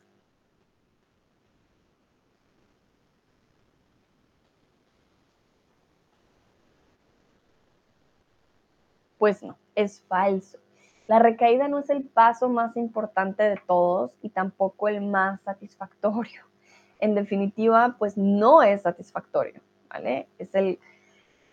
Pues 9.26 9.42
no, 9.42 9.58
es 9.74 10.02
falso. 10.02 10.60
La 11.08 11.18
recaída 11.18 11.68
no 11.68 11.80
es 11.80 11.90
el 11.90 12.04
paso 12.04 12.48
más 12.48 12.78
importante 12.78 13.42
de 13.42 13.60
todos 13.66 14.12
y 14.22 14.30
tampoco 14.30 14.88
el 14.88 15.02
más 15.02 15.42
satisfactorio 15.42 16.44
en 17.00 17.16
definitiva, 17.16 17.96
pues 17.98 18.18
no 18.18 18.62
es 18.62 18.84
satisfactorio, 18.84 19.62
¿vale? 19.90 20.28
Es 20.38 20.54
el 20.54 20.78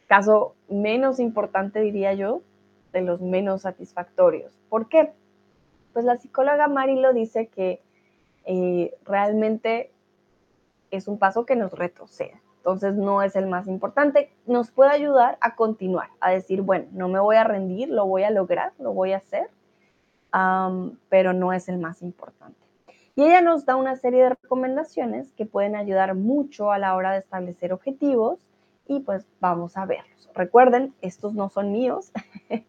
caso 0.06 0.54
menos 0.68 1.18
importante, 1.18 1.80
diría 1.80 2.12
yo, 2.12 2.42
de 2.92 3.00
los 3.00 3.22
menos 3.22 3.62
satisfactorios. 3.62 4.52
¿Por 4.68 4.90
qué? 4.90 5.14
Pues 5.94 6.04
la 6.04 6.18
psicóloga 6.18 6.68
Marilo 6.68 7.14
dice 7.14 7.46
que 7.46 7.80
eh, 8.44 8.94
realmente 9.06 9.90
es 10.90 11.08
un 11.08 11.18
paso 11.18 11.46
que 11.46 11.56
nos 11.56 11.72
retrocede. 11.72 12.38
Entonces 12.62 12.94
no 12.94 13.22
es 13.22 13.34
el 13.34 13.48
más 13.48 13.66
importante. 13.66 14.30
Nos 14.46 14.70
puede 14.70 14.92
ayudar 14.92 15.36
a 15.40 15.56
continuar, 15.56 16.10
a 16.20 16.30
decir, 16.30 16.62
bueno, 16.62 16.86
no 16.92 17.08
me 17.08 17.18
voy 17.18 17.34
a 17.34 17.42
rendir, 17.42 17.88
lo 17.88 18.06
voy 18.06 18.22
a 18.22 18.30
lograr, 18.30 18.72
lo 18.78 18.92
voy 18.92 19.14
a 19.14 19.16
hacer, 19.16 19.50
pero 21.08 21.32
no 21.32 21.52
es 21.52 21.68
el 21.68 21.78
más 21.78 22.02
importante. 22.02 22.56
Y 23.16 23.24
ella 23.24 23.40
nos 23.40 23.66
da 23.66 23.74
una 23.74 23.96
serie 23.96 24.22
de 24.22 24.28
recomendaciones 24.28 25.32
que 25.32 25.44
pueden 25.44 25.74
ayudar 25.74 26.14
mucho 26.14 26.70
a 26.70 26.78
la 26.78 26.94
hora 26.94 27.10
de 27.10 27.18
establecer 27.18 27.72
objetivos 27.72 28.38
y 28.86 29.00
pues 29.00 29.26
vamos 29.40 29.76
a 29.76 29.84
verlos. 29.84 30.30
Recuerden, 30.32 30.94
estos 31.00 31.34
no 31.34 31.48
son 31.48 31.72
míos, 31.72 32.12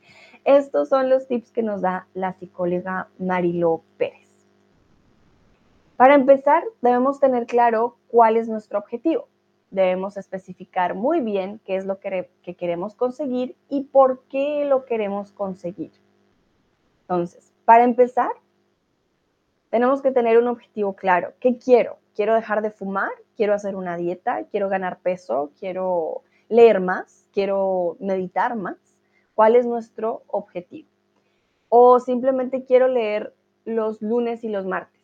estos 0.44 0.90
son 0.90 1.12
los 1.12 1.28
tips 1.28 1.52
que 1.52 1.62
nos 1.62 1.82
da 1.82 2.08
la 2.16 2.34
psicóloga 2.34 3.10
Mariló 3.20 3.84
Pérez. 3.98 4.28
Para 5.98 6.16
empezar, 6.16 6.64
debemos 6.82 7.20
tener 7.20 7.46
claro 7.46 7.96
cuál 8.08 8.38
es 8.38 8.50
nuestro 8.50 8.80
objetivo. 8.80 9.28
Debemos 9.74 10.18
especificar 10.18 10.94
muy 10.94 11.20
bien 11.20 11.60
qué 11.66 11.76
es 11.76 11.86
lo 11.86 12.00
que, 12.00 12.30
que 12.44 12.54
queremos 12.54 12.94
conseguir 12.94 13.56
y 13.70 13.86
por 13.86 14.24
qué 14.30 14.66
lo 14.66 14.86
queremos 14.86 15.32
conseguir. 15.32 15.92
Entonces, 17.02 17.52
para 17.66 17.84
empezar, 17.84 18.32
tenemos 19.72 20.04
que 20.04 20.12
tener 20.12 20.38
un 20.38 20.48
objetivo 20.48 20.94
claro. 20.94 21.34
¿Qué 21.40 21.58
quiero? 21.58 21.98
¿Quiero 22.16 22.36
dejar 22.36 22.62
de 22.62 22.70
fumar? 22.70 23.10
¿Quiero 23.36 23.56
hacer 23.56 23.76
una 23.76 23.98
dieta? 23.98 24.44
¿Quiero 24.52 24.70
ganar 24.70 25.00
peso? 25.00 25.52
¿Quiero 25.60 26.22
leer 26.50 26.80
más? 26.80 27.28
¿Quiero 27.34 27.98
meditar 28.00 28.56
más? 28.56 28.78
¿Cuál 29.34 29.56
es 29.56 29.66
nuestro 29.66 30.22
objetivo? 30.28 30.88
O 31.70 32.00
simplemente 32.00 32.64
quiero 32.64 32.88
leer 32.88 33.34
los 33.66 34.04
lunes 34.04 34.44
y 34.44 34.50
los 34.50 34.68
martes. 34.68 35.03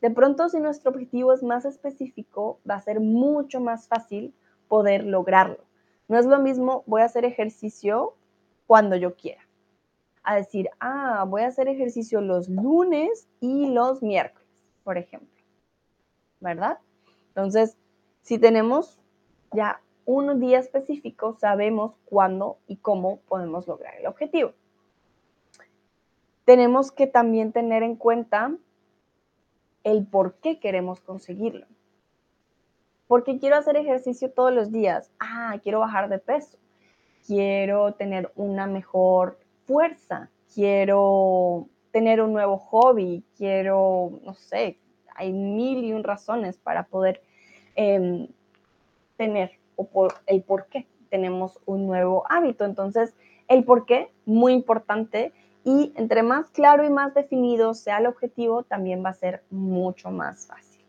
De 0.00 0.10
pronto, 0.10 0.48
si 0.48 0.60
nuestro 0.60 0.90
objetivo 0.90 1.32
es 1.32 1.42
más 1.42 1.64
específico, 1.64 2.60
va 2.68 2.76
a 2.76 2.82
ser 2.82 3.00
mucho 3.00 3.60
más 3.60 3.88
fácil 3.88 4.34
poder 4.68 5.04
lograrlo. 5.04 5.64
No 6.08 6.18
es 6.18 6.26
lo 6.26 6.38
mismo, 6.38 6.84
voy 6.86 7.02
a 7.02 7.06
hacer 7.06 7.24
ejercicio 7.24 8.14
cuando 8.66 8.96
yo 8.96 9.14
quiera 9.14 9.48
a 10.28 10.36
decir, 10.36 10.68
ah, 10.78 11.24
voy 11.26 11.40
a 11.40 11.46
hacer 11.46 11.68
ejercicio 11.68 12.20
los 12.20 12.50
lunes 12.50 13.26
y 13.40 13.72
los 13.72 14.02
miércoles, 14.02 14.46
por 14.84 14.98
ejemplo. 14.98 15.42
¿Verdad? 16.40 16.78
Entonces, 17.28 17.78
si 18.20 18.38
tenemos 18.38 19.00
ya 19.52 19.80
un 20.04 20.38
día 20.38 20.58
específico, 20.58 21.38
sabemos 21.40 21.94
cuándo 22.04 22.58
y 22.66 22.76
cómo 22.76 23.20
podemos 23.20 23.66
lograr 23.66 23.94
el 23.98 24.06
objetivo. 24.06 24.52
Tenemos 26.44 26.92
que 26.92 27.06
también 27.06 27.52
tener 27.52 27.82
en 27.82 27.96
cuenta 27.96 28.54
el 29.84 30.06
por 30.06 30.34
qué 30.34 30.58
queremos 30.58 31.00
conseguirlo. 31.00 31.66
Porque 33.06 33.38
quiero 33.38 33.56
hacer 33.56 33.76
ejercicio 33.76 34.30
todos 34.30 34.52
los 34.52 34.70
días. 34.70 35.10
Ah, 35.18 35.58
quiero 35.62 35.80
bajar 35.80 36.08
de 36.08 36.18
peso. 36.18 36.58
Quiero 37.26 37.94
tener 37.94 38.30
una 38.36 38.66
mejor 38.66 39.38
fuerza, 39.66 40.30
quiero 40.54 41.68
tener 41.90 42.22
un 42.22 42.32
nuevo 42.32 42.58
hobby, 42.58 43.22
quiero, 43.36 44.20
no 44.24 44.34
sé, 44.34 44.78
hay 45.14 45.32
mil 45.32 45.84
y 45.84 45.92
un 45.92 46.04
razones 46.04 46.56
para 46.56 46.84
poder 46.84 47.20
em, 47.74 48.28
tener 49.16 49.52
o 49.76 49.84
por 49.84 50.14
el 50.26 50.42
por 50.42 50.66
qué 50.66 50.86
tenemos 51.10 51.58
un 51.66 51.86
nuevo 51.86 52.24
hábito. 52.30 52.64
Entonces, 52.64 53.14
el 53.48 53.64
por 53.64 53.84
qué, 53.84 54.10
muy 54.24 54.52
importante, 54.52 55.32
y 55.68 55.92
entre 55.96 56.22
más 56.22 56.48
claro 56.48 56.82
y 56.86 56.88
más 56.88 57.12
definido 57.12 57.74
sea 57.74 57.98
el 57.98 58.06
objetivo, 58.06 58.62
también 58.62 59.04
va 59.04 59.10
a 59.10 59.14
ser 59.14 59.42
mucho 59.50 60.10
más 60.10 60.46
fácil. 60.46 60.82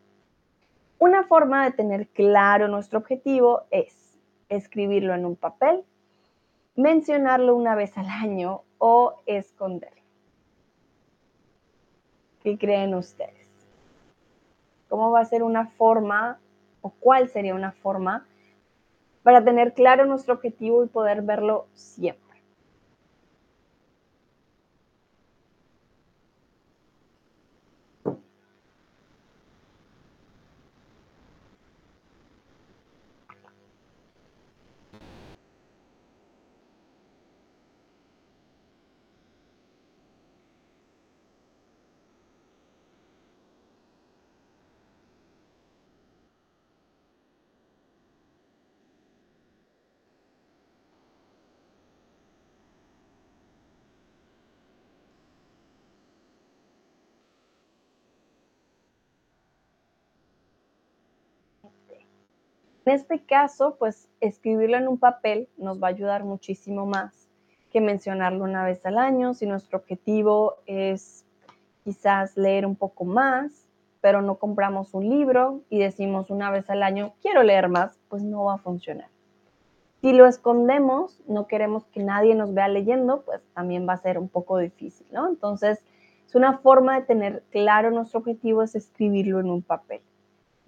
Una 1.00 1.26
forma 1.26 1.66
de 1.66 1.72
tener 1.72 2.08
claro 2.08 2.70
nuestro 2.70 3.00
objetivo 3.00 3.64
es 3.72 4.18
escribirlo 4.48 5.14
en 5.14 5.26
un 5.26 5.36
papel, 5.36 5.84
mencionarlo 6.78 7.58
una 7.58 7.76
vez 7.76 7.98
al 7.98 8.08
año 8.08 8.62
o 8.78 9.16
esconderlo. 9.26 10.02
¿Qué 12.42 12.58
creen 12.58 12.96
ustedes? 12.96 13.50
¿Cómo 14.88 15.12
va 15.12 15.20
a 15.20 15.26
ser 15.26 15.44
una 15.44 15.68
forma 15.72 16.40
o 16.80 16.92
cuál 16.92 17.28
sería 17.28 17.54
una 17.54 17.74
forma 17.74 18.26
para 19.24 19.44
tener 19.44 19.74
claro 19.74 20.06
nuestro 20.06 20.36
objetivo 20.36 20.86
y 20.86 20.88
poder 20.88 21.22
verlo 21.22 21.68
siempre? 21.74 22.29
En 62.90 62.96
este 62.96 63.20
caso, 63.20 63.76
pues 63.78 64.10
escribirlo 64.20 64.76
en 64.76 64.88
un 64.88 64.98
papel 64.98 65.48
nos 65.58 65.80
va 65.80 65.90
a 65.90 65.92
ayudar 65.92 66.24
muchísimo 66.24 66.88
más 66.88 67.30
que 67.72 67.82
mencionarlo 67.82 68.44
una 68.44 68.66
vez 68.66 68.84
al 68.84 68.98
año. 68.98 69.36
Si 69.36 69.46
nuestro 69.46 69.78
objetivo 69.78 70.56
es 70.66 71.24
quizás 71.84 72.36
leer 72.36 72.66
un 72.66 72.76
poco 72.76 73.06
más, 73.06 73.68
pero 74.02 74.24
no 74.24 74.40
compramos 74.40 74.96
un 74.96 75.08
libro 75.08 75.62
y 75.70 75.78
decimos 75.78 76.32
una 76.32 76.50
vez 76.50 76.68
al 76.72 76.82
año, 76.82 77.14
quiero 77.22 77.44
leer 77.44 77.70
más, 77.70 78.00
pues 78.10 78.24
no 78.24 78.46
va 78.46 78.56
a 78.56 78.58
funcionar. 78.58 79.10
Si 80.02 80.12
lo 80.12 80.26
escondemos, 80.26 81.22
no 81.28 81.46
queremos 81.46 81.86
que 81.90 82.02
nadie 82.02 82.34
nos 82.34 82.56
vea 82.56 82.70
leyendo, 82.70 83.22
pues 83.22 83.40
también 83.54 83.88
va 83.88 83.94
a 83.94 83.98
ser 83.98 84.18
un 84.18 84.30
poco 84.30 84.58
difícil, 84.58 85.06
¿no? 85.12 85.30
Entonces, 85.30 85.86
es 86.26 86.34
una 86.34 86.58
forma 86.58 87.00
de 87.00 87.06
tener 87.06 87.44
claro 87.52 87.92
nuestro 87.92 88.22
objetivo, 88.22 88.64
es 88.64 88.74
escribirlo 88.74 89.40
en 89.42 89.52
un 89.52 89.62
papel. 89.62 90.02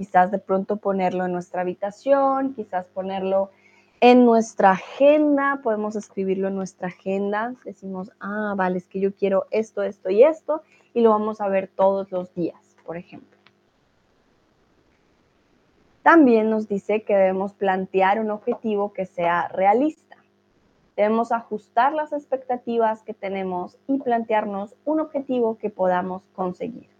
Quizás 0.01 0.31
de 0.31 0.39
pronto 0.39 0.77
ponerlo 0.77 1.27
en 1.27 1.31
nuestra 1.31 1.61
habitación, 1.61 2.55
quizás 2.55 2.87
ponerlo 2.87 3.51
en 3.99 4.25
nuestra 4.25 4.71
agenda, 4.71 5.59
podemos 5.61 5.95
escribirlo 5.95 6.47
en 6.47 6.55
nuestra 6.55 6.87
agenda. 6.87 7.53
Decimos, 7.63 8.09
ah, 8.19 8.55
vale, 8.57 8.79
es 8.79 8.87
que 8.87 8.99
yo 8.99 9.13
quiero 9.13 9.45
esto, 9.51 9.83
esto 9.83 10.09
y 10.09 10.23
esto, 10.23 10.63
y 10.95 11.01
lo 11.01 11.11
vamos 11.11 11.39
a 11.39 11.49
ver 11.49 11.67
todos 11.67 12.11
los 12.11 12.33
días, 12.33 12.75
por 12.83 12.97
ejemplo. 12.97 13.37
También 16.01 16.49
nos 16.49 16.67
dice 16.67 17.03
que 17.03 17.15
debemos 17.15 17.53
plantear 17.53 18.19
un 18.19 18.31
objetivo 18.31 18.93
que 18.93 19.05
sea 19.05 19.49
realista. 19.49 20.17
Debemos 20.95 21.31
ajustar 21.31 21.93
las 21.93 22.11
expectativas 22.11 23.03
que 23.03 23.13
tenemos 23.13 23.77
y 23.87 23.99
plantearnos 23.99 24.73
un 24.83 24.99
objetivo 24.99 25.59
que 25.59 25.69
podamos 25.69 26.27
conseguir. 26.33 26.90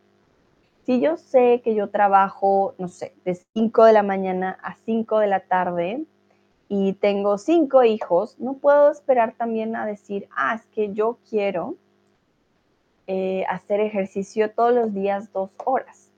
Si 0.86 1.00
yo 1.00 1.18
sé 1.18 1.62
que 1.64 1.76
yo 1.76 1.90
trabajo, 1.90 2.74
no 2.78 2.88
sé, 2.88 3.14
de 3.24 3.36
5 3.54 3.86
de 3.86 3.94
la 3.94 4.04
mañana 4.04 4.58
a 4.64 4.76
5 4.86 5.20
de 5.20 5.28
la 5.28 5.42
tarde 5.42 6.06
y 6.74 6.94
tengo 6.94 7.38
cinco 7.38 7.84
hijos, 7.84 8.40
no 8.40 8.54
puedo 8.54 8.92
esperar 8.92 9.34
también 9.38 9.76
a 9.76 9.86
decir, 9.86 10.30
ah, 10.34 10.56
es 10.56 10.66
que 10.68 10.94
yo 10.94 11.18
quiero 11.30 11.76
eh, 13.08 13.44
hacer 13.50 13.82
ejercicio 13.82 14.52
todos 14.52 14.74
los 14.74 14.94
días 14.94 15.34
dos 15.34 15.50
horas. 15.66 16.10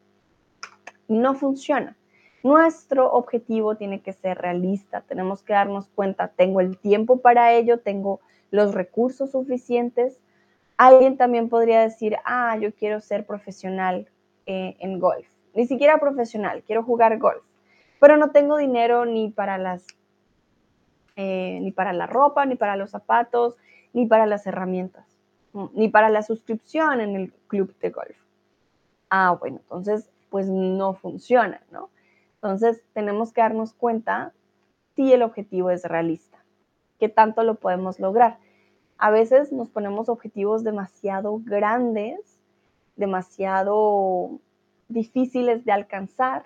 No 1.08 1.34
funciona. 1.34 1.98
Nuestro 2.44 3.12
objetivo 3.14 3.76
tiene 3.78 4.02
que 4.02 4.14
ser 4.14 4.38
realista. 4.38 5.02
Tenemos 5.02 5.42
que 5.42 5.54
darnos 5.54 5.88
cuenta, 5.88 6.28
tengo 6.28 6.62
el 6.62 6.78
tiempo 6.78 7.18
para 7.18 7.54
ello, 7.54 7.80
tengo 7.80 8.20
los 8.52 8.76
recursos 8.76 9.32
suficientes. 9.32 10.20
Alguien 10.78 11.18
también 11.18 11.50
podría 11.50 11.82
decir, 11.82 12.18
ah, 12.26 12.56
yo 12.58 12.72
quiero 12.76 13.02
ser 13.02 13.26
profesional 13.26 14.08
eh, 14.46 14.76
en 14.80 15.00
golf. 15.00 15.28
Ni 15.54 15.68
siquiera 15.68 16.00
profesional, 16.00 16.64
quiero 16.66 16.84
jugar 16.84 17.18
golf. 17.20 17.44
Pero 18.00 18.18
no 18.18 18.32
tengo 18.32 18.58
dinero 18.58 19.06
ni 19.06 19.30
para 19.30 19.58
las 19.58 19.86
eh, 21.16 21.60
ni 21.62 21.72
para 21.72 21.94
la 21.94 22.08
ropa, 22.08 22.46
ni 22.46 22.56
para 22.56 22.76
los 22.76 22.90
zapatos, 22.90 23.56
ni 23.94 24.08
para 24.08 24.26
las 24.26 24.48
herramientas, 24.48 25.06
ni 25.74 25.88
para 25.88 26.10
la 26.10 26.24
suscripción 26.24 27.02
en 27.02 27.16
el 27.16 27.32
club 27.48 27.76
de 27.80 27.92
golf. 27.92 28.18
Ah, 29.12 29.38
bueno, 29.40 29.60
entonces 29.62 30.10
pues 30.32 30.50
no 30.50 30.96
funciona, 30.96 31.62
¿no? 31.70 31.92
Entonces 32.36 32.82
tenemos 32.94 33.32
que 33.32 33.42
darnos 33.42 33.74
cuenta 33.74 34.34
si 34.96 35.14
el 35.14 35.22
objetivo 35.22 35.70
es 35.70 35.84
realista, 35.84 36.44
qué 37.00 37.10
tanto 37.10 37.44
lo 37.44 37.56
podemos 37.56 38.00
lograr. 38.00 38.40
A 38.98 39.12
veces 39.12 39.52
nos 39.52 39.70
ponemos 39.70 40.10
objetivos 40.10 40.64
demasiado 40.64 41.40
grandes, 41.44 42.33
demasiado 42.96 44.40
difíciles 44.88 45.66
de 45.66 45.72
alcanzar 45.72 46.46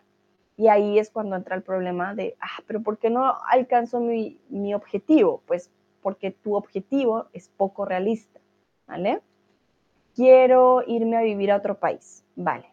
y 0.57 0.69
ahí 0.69 0.97
es 0.97 1.12
cuando 1.12 1.36
entra 1.36 1.55
el 1.55 1.62
problema 1.62 2.15
de, 2.15 2.36
ah, 2.41 2.63
pero 2.65 2.81
¿por 2.81 2.97
qué 2.97 3.10
no 3.10 3.36
alcanzo 3.47 3.99
mi, 3.99 4.39
mi 4.49 4.73
objetivo? 4.73 5.43
Pues 5.45 5.69
porque 6.01 6.31
tu 6.31 6.55
objetivo 6.55 7.27
es 7.33 7.49
poco 7.49 7.86
realista, 7.86 8.39
¿vale? 8.88 9.21
Quiero 10.15 10.83
irme 10.88 11.17
a 11.17 11.21
vivir 11.21 11.51
a 11.51 11.57
otro 11.57 11.77
país, 11.77 12.25
vale. 12.36 12.65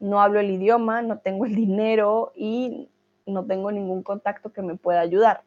No 0.00 0.20
hablo 0.20 0.40
el 0.40 0.50
idioma, 0.50 1.02
no 1.02 1.18
tengo 1.18 1.46
el 1.46 1.54
dinero 1.54 2.32
y 2.34 2.88
no 3.26 3.44
tengo 3.44 3.70
ningún 3.70 4.02
contacto 4.02 4.52
que 4.52 4.62
me 4.62 4.76
pueda 4.76 5.00
ayudar. 5.00 5.42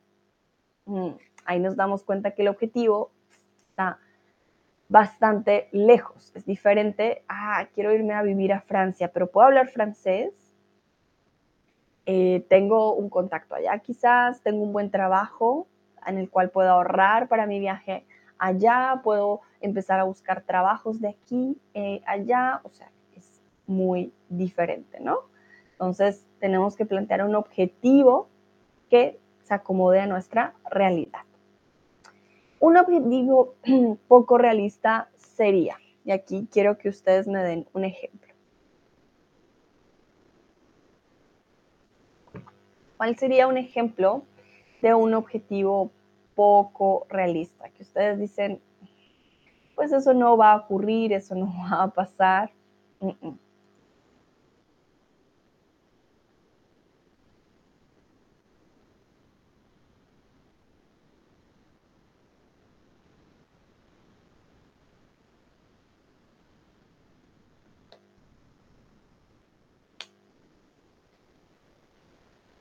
Mm, 0.86 1.12
ahí 1.46 1.60
nos 1.60 1.76
damos 1.76 2.04
cuenta 2.04 2.32
que 2.32 2.44
el 2.44 2.48
objetivo 2.48 3.12
está 3.58 4.00
bastante 4.90 5.70
lejos. 5.72 6.32
Es 6.36 6.46
diferente, 6.46 7.24
ah, 7.30 7.68
quiero 7.74 7.94
irme 7.94 8.16
a 8.16 8.24
vivir 8.24 8.52
a 8.52 8.62
Francia, 8.62 9.12
pero 9.14 9.28
puedo 9.28 9.48
hablar 9.48 9.70
francés, 9.70 10.34
eh, 12.06 12.44
tengo 12.50 12.96
un 12.96 13.10
contacto 13.10 13.54
allá 13.54 13.78
quizás, 13.80 14.42
tengo 14.42 14.64
un 14.64 14.74
buen 14.74 14.90
trabajo 14.90 15.68
en 16.08 16.18
el 16.18 16.30
cual 16.30 16.50
puedo 16.50 16.72
ahorrar 16.72 17.28
para 17.28 17.46
mi 17.46 17.60
viaje 17.60 18.04
allá, 18.40 19.02
puedo 19.04 19.42
empezar 19.62 20.00
a 20.00 20.06
buscar 20.06 20.42
trabajos 20.42 21.00
de 21.02 21.10
aquí, 21.10 21.62
eh, 21.76 22.02
allá, 22.08 22.62
o 22.64 22.70
sea, 22.70 22.90
es 23.16 23.44
muy 23.68 24.12
diferente, 24.28 25.00
¿no? 25.00 25.20
Entonces, 25.74 26.26
tenemos 26.40 26.76
que 26.76 26.86
plantear 26.86 27.24
un 27.24 27.36
objetivo 27.36 28.28
que 28.90 29.20
se 29.44 29.54
acomode 29.54 30.00
a 30.00 30.08
nuestra 30.08 30.54
realidad. 30.72 31.29
Un 32.60 32.78
objetivo 32.78 33.56
poco 34.08 34.38
realista 34.38 35.10
sería, 35.18 35.78
y 36.04 36.12
aquí 36.12 36.48
quiero 36.52 36.78
que 36.78 36.90
ustedes 36.90 37.28
me 37.28 37.44
den 37.44 37.68
un 37.74 37.86
ejemplo. 37.86 38.34
¿Cuál 42.98 43.18
sería 43.18 43.48
un 43.48 43.58
ejemplo 43.58 44.24
de 44.82 44.94
un 44.94 45.14
objetivo 45.14 45.90
poco 46.36 47.08
realista? 47.10 47.70
Que 47.70 47.84
ustedes 47.84 48.20
dicen, 48.20 48.62
pues 49.76 49.94
eso 49.94 50.14
no 50.14 50.36
va 50.36 50.52
a 50.52 50.58
ocurrir, 50.58 51.14
eso 51.14 51.34
no 51.36 51.46
va 51.72 51.84
a 51.84 51.94
pasar. 51.94 52.52
Voy 53.00 53.16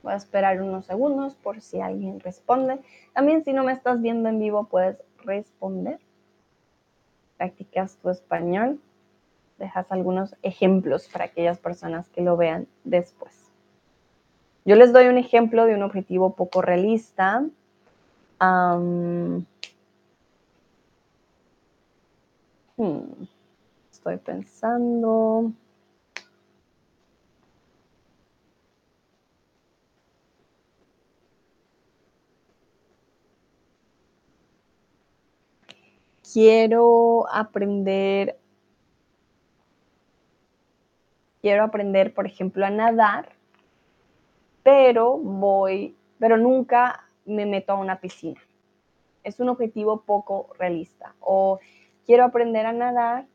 a 0.09 0.15
esperar 0.15 0.61
unos 0.61 0.85
segundos 0.85 1.35
por 1.35 1.61
si 1.61 1.81
alguien 1.81 2.19
responde. 2.19 2.79
También 3.13 3.43
si 3.43 3.53
no 3.53 3.63
me 3.63 3.71
estás 3.71 4.01
viendo 4.01 4.29
en 4.29 4.39
vivo 4.39 4.65
puedes 4.65 4.97
responder. 5.23 5.99
Practicas 7.37 7.97
tu 7.97 8.09
español. 8.09 8.79
Dejas 9.57 9.91
algunos 9.91 10.35
ejemplos 10.41 11.07
para 11.07 11.25
aquellas 11.25 11.59
personas 11.59 12.07
que 12.09 12.21
lo 12.21 12.37
vean 12.37 12.67
después. 12.83 13.49
Yo 14.65 14.75
les 14.75 14.93
doy 14.93 15.07
un 15.07 15.17
ejemplo 15.17 15.65
de 15.65 15.73
un 15.73 15.83
objetivo 15.83 16.33
poco 16.35 16.61
realista. 16.61 17.43
Hmm. 18.39 19.39
Estoy 23.91 24.17
pensando. 24.17 25.51
Quiero 36.39 37.25
aprender, 37.33 38.39
quiero 41.41 41.65
aprender, 41.65 42.13
por 42.13 42.25
ejemplo, 42.25 42.65
a 42.65 42.69
nadar, 42.69 43.33
pero 44.63 45.17
voy, 45.17 45.97
pero 46.17 46.37
nunca 46.37 47.03
me 47.25 47.45
meto 47.45 47.73
a 47.73 47.75
una 47.75 47.99
piscina. 47.99 48.39
Es 49.25 49.41
un 49.41 49.49
objetivo 49.49 50.03
poco 50.03 50.47
realista. 50.57 51.13
O 51.19 51.59
quiero 52.05 52.23
aprender 52.23 52.65
a 52.65 52.71
nadar 52.71 53.25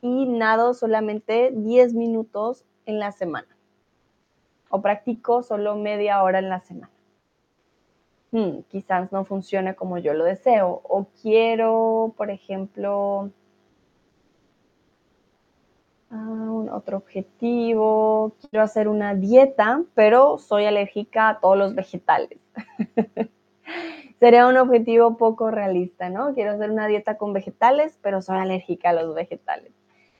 y 0.00 0.24
nado 0.24 0.72
solamente 0.72 1.50
10 1.54 1.92
minutos 1.92 2.64
en 2.86 2.98
la 2.98 3.12
semana. 3.12 3.58
O 4.70 4.80
practico 4.80 5.42
solo 5.42 5.76
media 5.76 6.22
hora 6.22 6.38
en 6.38 6.48
la 6.48 6.60
semana. 6.60 6.93
Hmm, 8.34 8.62
quizás 8.68 9.12
no 9.12 9.24
funcione 9.24 9.76
como 9.76 9.98
yo 9.98 10.12
lo 10.12 10.24
deseo. 10.24 10.80
O 10.82 11.06
quiero, 11.22 12.14
por 12.16 12.30
ejemplo, 12.30 13.30
ah, 16.10 16.64
otro 16.72 16.96
objetivo, 16.96 18.34
quiero 18.50 18.64
hacer 18.64 18.88
una 18.88 19.14
dieta, 19.14 19.84
pero 19.94 20.38
soy 20.38 20.64
alérgica 20.64 21.28
a 21.28 21.38
todos 21.38 21.56
los 21.56 21.76
vegetales. 21.76 22.40
Sería 24.18 24.48
un 24.48 24.56
objetivo 24.56 25.16
poco 25.16 25.52
realista, 25.52 26.08
¿no? 26.10 26.34
Quiero 26.34 26.54
hacer 26.54 26.72
una 26.72 26.88
dieta 26.88 27.16
con 27.16 27.32
vegetales, 27.32 27.96
pero 28.02 28.20
soy 28.20 28.38
alérgica 28.38 28.90
a 28.90 28.94
los 28.94 29.14
vegetales. 29.14 29.72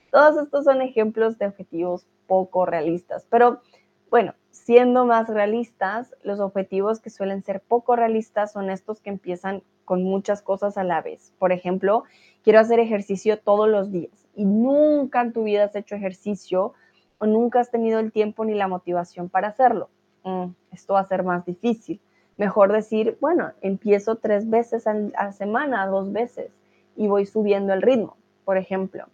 Todos 0.09 0.41
estos 0.41 0.63
son 0.63 0.81
ejemplos 0.81 1.37
de 1.37 1.47
objetivos 1.47 2.07
poco 2.27 2.65
realistas, 2.65 3.27
pero 3.29 3.61
bueno, 4.09 4.33
siendo 4.55 5.05
más 5.05 5.27
realistas, 5.27 6.15
los 6.23 6.39
objetivos 6.39 7.01
que 7.01 7.09
suelen 7.09 7.43
ser 7.43 7.61
poco 7.61 7.95
realistas 7.95 8.53
son 8.53 8.69
estos 8.69 9.01
que 9.01 9.09
empiezan 9.09 9.61
con 9.83 10.03
muchas 10.03 10.41
cosas 10.41 10.77
a 10.77 10.83
la 10.83 11.01
vez. 11.01 11.33
Por 11.37 11.51
ejemplo, 11.51 12.05
quiero 12.41 12.59
hacer 12.59 12.79
ejercicio 12.79 13.37
todos 13.37 13.67
los 13.69 13.91
días 13.91 14.27
y 14.33 14.45
nunca 14.45 15.21
en 15.21 15.33
tu 15.33 15.43
vida 15.43 15.65
has 15.65 15.75
hecho 15.75 15.95
ejercicio 15.95 16.73
o 17.17 17.25
nunca 17.25 17.59
has 17.59 17.69
tenido 17.69 17.99
el 17.99 18.11
tiempo 18.11 18.45
ni 18.45 18.55
la 18.55 18.67
motivación 18.67 19.29
para 19.29 19.49
hacerlo. 19.49 19.89
Mm, 20.23 20.47
esto 20.71 20.93
va 20.93 21.01
a 21.01 21.07
ser 21.07 21.23
más 21.23 21.45
difícil. 21.45 21.99
Mejor 22.37 22.71
decir, 22.71 23.17
bueno, 23.19 23.51
empiezo 23.61 24.15
tres 24.15 24.49
veces 24.49 24.87
a 24.87 24.93
la 24.93 25.31
semana, 25.33 25.85
dos 25.85 26.11
veces, 26.11 26.51
y 26.95 27.07
voy 27.07 27.25
subiendo 27.25 27.73
el 27.73 27.81
ritmo, 27.81 28.15
por 28.45 28.57
ejemplo. 28.57 29.05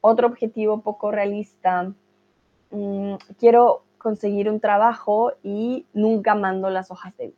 Otro 0.00 0.26
objetivo 0.26 0.80
poco 0.80 1.12
realista, 1.12 1.92
mm, 2.70 3.14
quiero 3.38 3.82
conseguir 4.02 4.50
un 4.50 4.60
trabajo 4.60 5.32
y 5.42 5.86
nunca 5.92 6.34
mando 6.34 6.68
las 6.70 6.90
hojas 6.90 7.16
de 7.16 7.28
vida. 7.28 7.36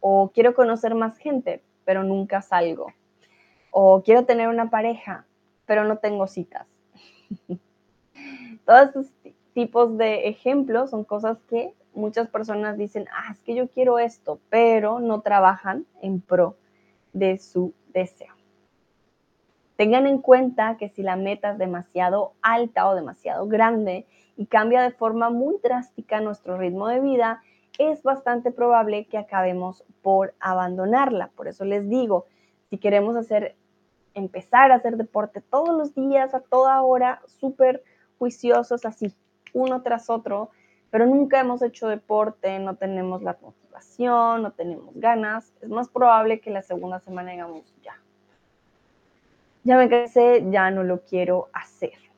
O 0.00 0.30
quiero 0.34 0.54
conocer 0.54 0.94
más 0.94 1.16
gente, 1.16 1.62
pero 1.84 2.02
nunca 2.02 2.42
salgo. 2.42 2.92
O 3.70 4.02
quiero 4.02 4.24
tener 4.24 4.48
una 4.48 4.70
pareja, 4.70 5.26
pero 5.66 5.84
no 5.84 5.98
tengo 5.98 6.26
citas. 6.26 6.66
Todos 8.66 8.88
estos 8.88 9.06
tipos 9.54 9.96
de 9.96 10.28
ejemplos 10.28 10.90
son 10.90 11.04
cosas 11.04 11.38
que 11.48 11.74
muchas 11.94 12.28
personas 12.28 12.76
dicen, 12.76 13.06
ah, 13.12 13.32
es 13.32 13.38
que 13.40 13.54
yo 13.54 13.68
quiero 13.68 13.98
esto, 13.98 14.40
pero 14.48 15.00
no 15.00 15.20
trabajan 15.20 15.86
en 16.02 16.20
pro 16.20 16.56
de 17.12 17.38
su 17.38 17.72
deseo. 17.92 18.34
Tengan 19.76 20.06
en 20.06 20.18
cuenta 20.18 20.76
que 20.76 20.88
si 20.88 21.02
la 21.02 21.16
meta 21.16 21.52
es 21.52 21.58
demasiado 21.58 22.34
alta 22.42 22.88
o 22.88 22.94
demasiado 22.94 23.46
grande 23.46 24.06
y 24.40 24.46
cambia 24.46 24.80
de 24.80 24.90
forma 24.90 25.28
muy 25.28 25.58
drástica 25.62 26.18
nuestro 26.22 26.56
ritmo 26.56 26.88
de 26.88 26.98
vida, 26.98 27.42
es 27.78 28.02
bastante 28.02 28.50
probable 28.50 29.04
que 29.04 29.18
acabemos 29.18 29.84
por 30.00 30.32
abandonarla. 30.40 31.28
Por 31.36 31.46
eso 31.46 31.66
les 31.66 31.90
digo, 31.90 32.24
si 32.70 32.78
queremos 32.78 33.16
hacer, 33.16 33.54
empezar 34.14 34.72
a 34.72 34.76
hacer 34.76 34.96
deporte 34.96 35.42
todos 35.42 35.76
los 35.76 35.94
días, 35.94 36.32
a 36.32 36.40
toda 36.40 36.80
hora, 36.80 37.20
súper 37.26 37.84
juiciosos, 38.18 38.86
así, 38.86 39.14
uno 39.52 39.82
tras 39.82 40.08
otro, 40.08 40.48
pero 40.90 41.04
nunca 41.04 41.38
hemos 41.38 41.60
hecho 41.60 41.88
deporte, 41.88 42.58
no 42.60 42.76
tenemos 42.76 43.22
la 43.22 43.36
motivación, 43.42 44.40
no 44.40 44.52
tenemos 44.52 44.94
ganas, 44.94 45.52
es 45.60 45.68
más 45.68 45.90
probable 45.90 46.40
que 46.40 46.48
la 46.48 46.62
segunda 46.62 46.98
semana 47.00 47.32
digamos, 47.32 47.74
ya, 47.82 48.00
ya 49.64 49.76
me 49.76 49.90
cansé, 49.90 50.46
ya 50.48 50.70
no 50.70 50.82
lo 50.82 51.02
quiero 51.02 51.50
hacer. 51.52 52.09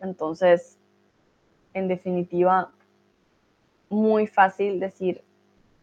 Entonces, 0.00 0.78
en 1.74 1.88
definitiva, 1.88 2.70
muy 3.88 4.26
fácil 4.26 4.80
decir, 4.80 5.22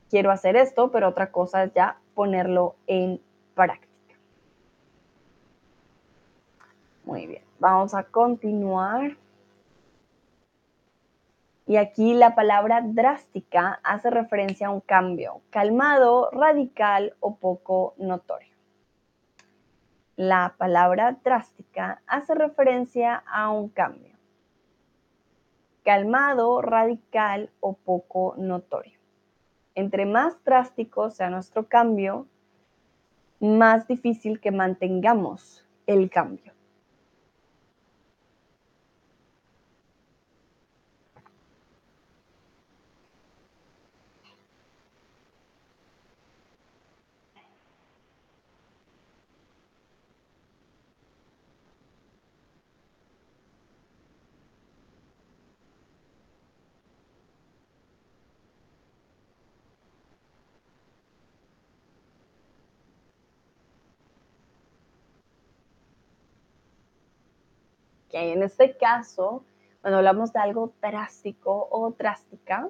quiero 0.09 0.31
hacer 0.31 0.55
esto, 0.55 0.91
pero 0.91 1.09
otra 1.09 1.31
cosa 1.31 1.63
es 1.63 1.73
ya 1.73 1.97
ponerlo 2.13 2.75
en 2.87 3.19
práctica. 3.55 3.89
Muy 7.05 7.27
bien, 7.27 7.43
vamos 7.59 7.93
a 7.93 8.03
continuar. 8.03 9.17
Y 11.65 11.77
aquí 11.77 12.13
la 12.13 12.35
palabra 12.35 12.81
drástica 12.83 13.79
hace 13.83 14.09
referencia 14.09 14.67
a 14.67 14.69
un 14.69 14.81
cambio, 14.81 15.41
calmado, 15.49 16.29
radical 16.31 17.15
o 17.19 17.35
poco 17.35 17.93
notorio. 17.97 18.52
La 20.15 20.53
palabra 20.59 21.17
drástica 21.23 22.03
hace 22.05 22.35
referencia 22.35 23.23
a 23.25 23.49
un 23.49 23.69
cambio, 23.69 24.15
calmado, 25.83 26.61
radical 26.61 27.49
o 27.59 27.73
poco 27.73 28.35
notorio. 28.37 28.99
Entre 29.73 30.05
más 30.05 30.35
drástico 30.43 31.09
sea 31.09 31.31
nuestro 31.31 31.67
cambio, 31.67 32.27
más 33.39 33.87
difícil 33.87 34.39
que 34.39 34.51
mantengamos 34.51 35.65
el 35.87 36.11
cambio. 36.11 36.53
En 68.13 68.43
este 68.43 68.77
caso, 68.77 69.43
cuando 69.81 69.97
hablamos 69.97 70.31
de 70.33 70.39
algo 70.39 70.73
drástico 70.81 71.67
o 71.71 71.91
drástica, 71.91 72.69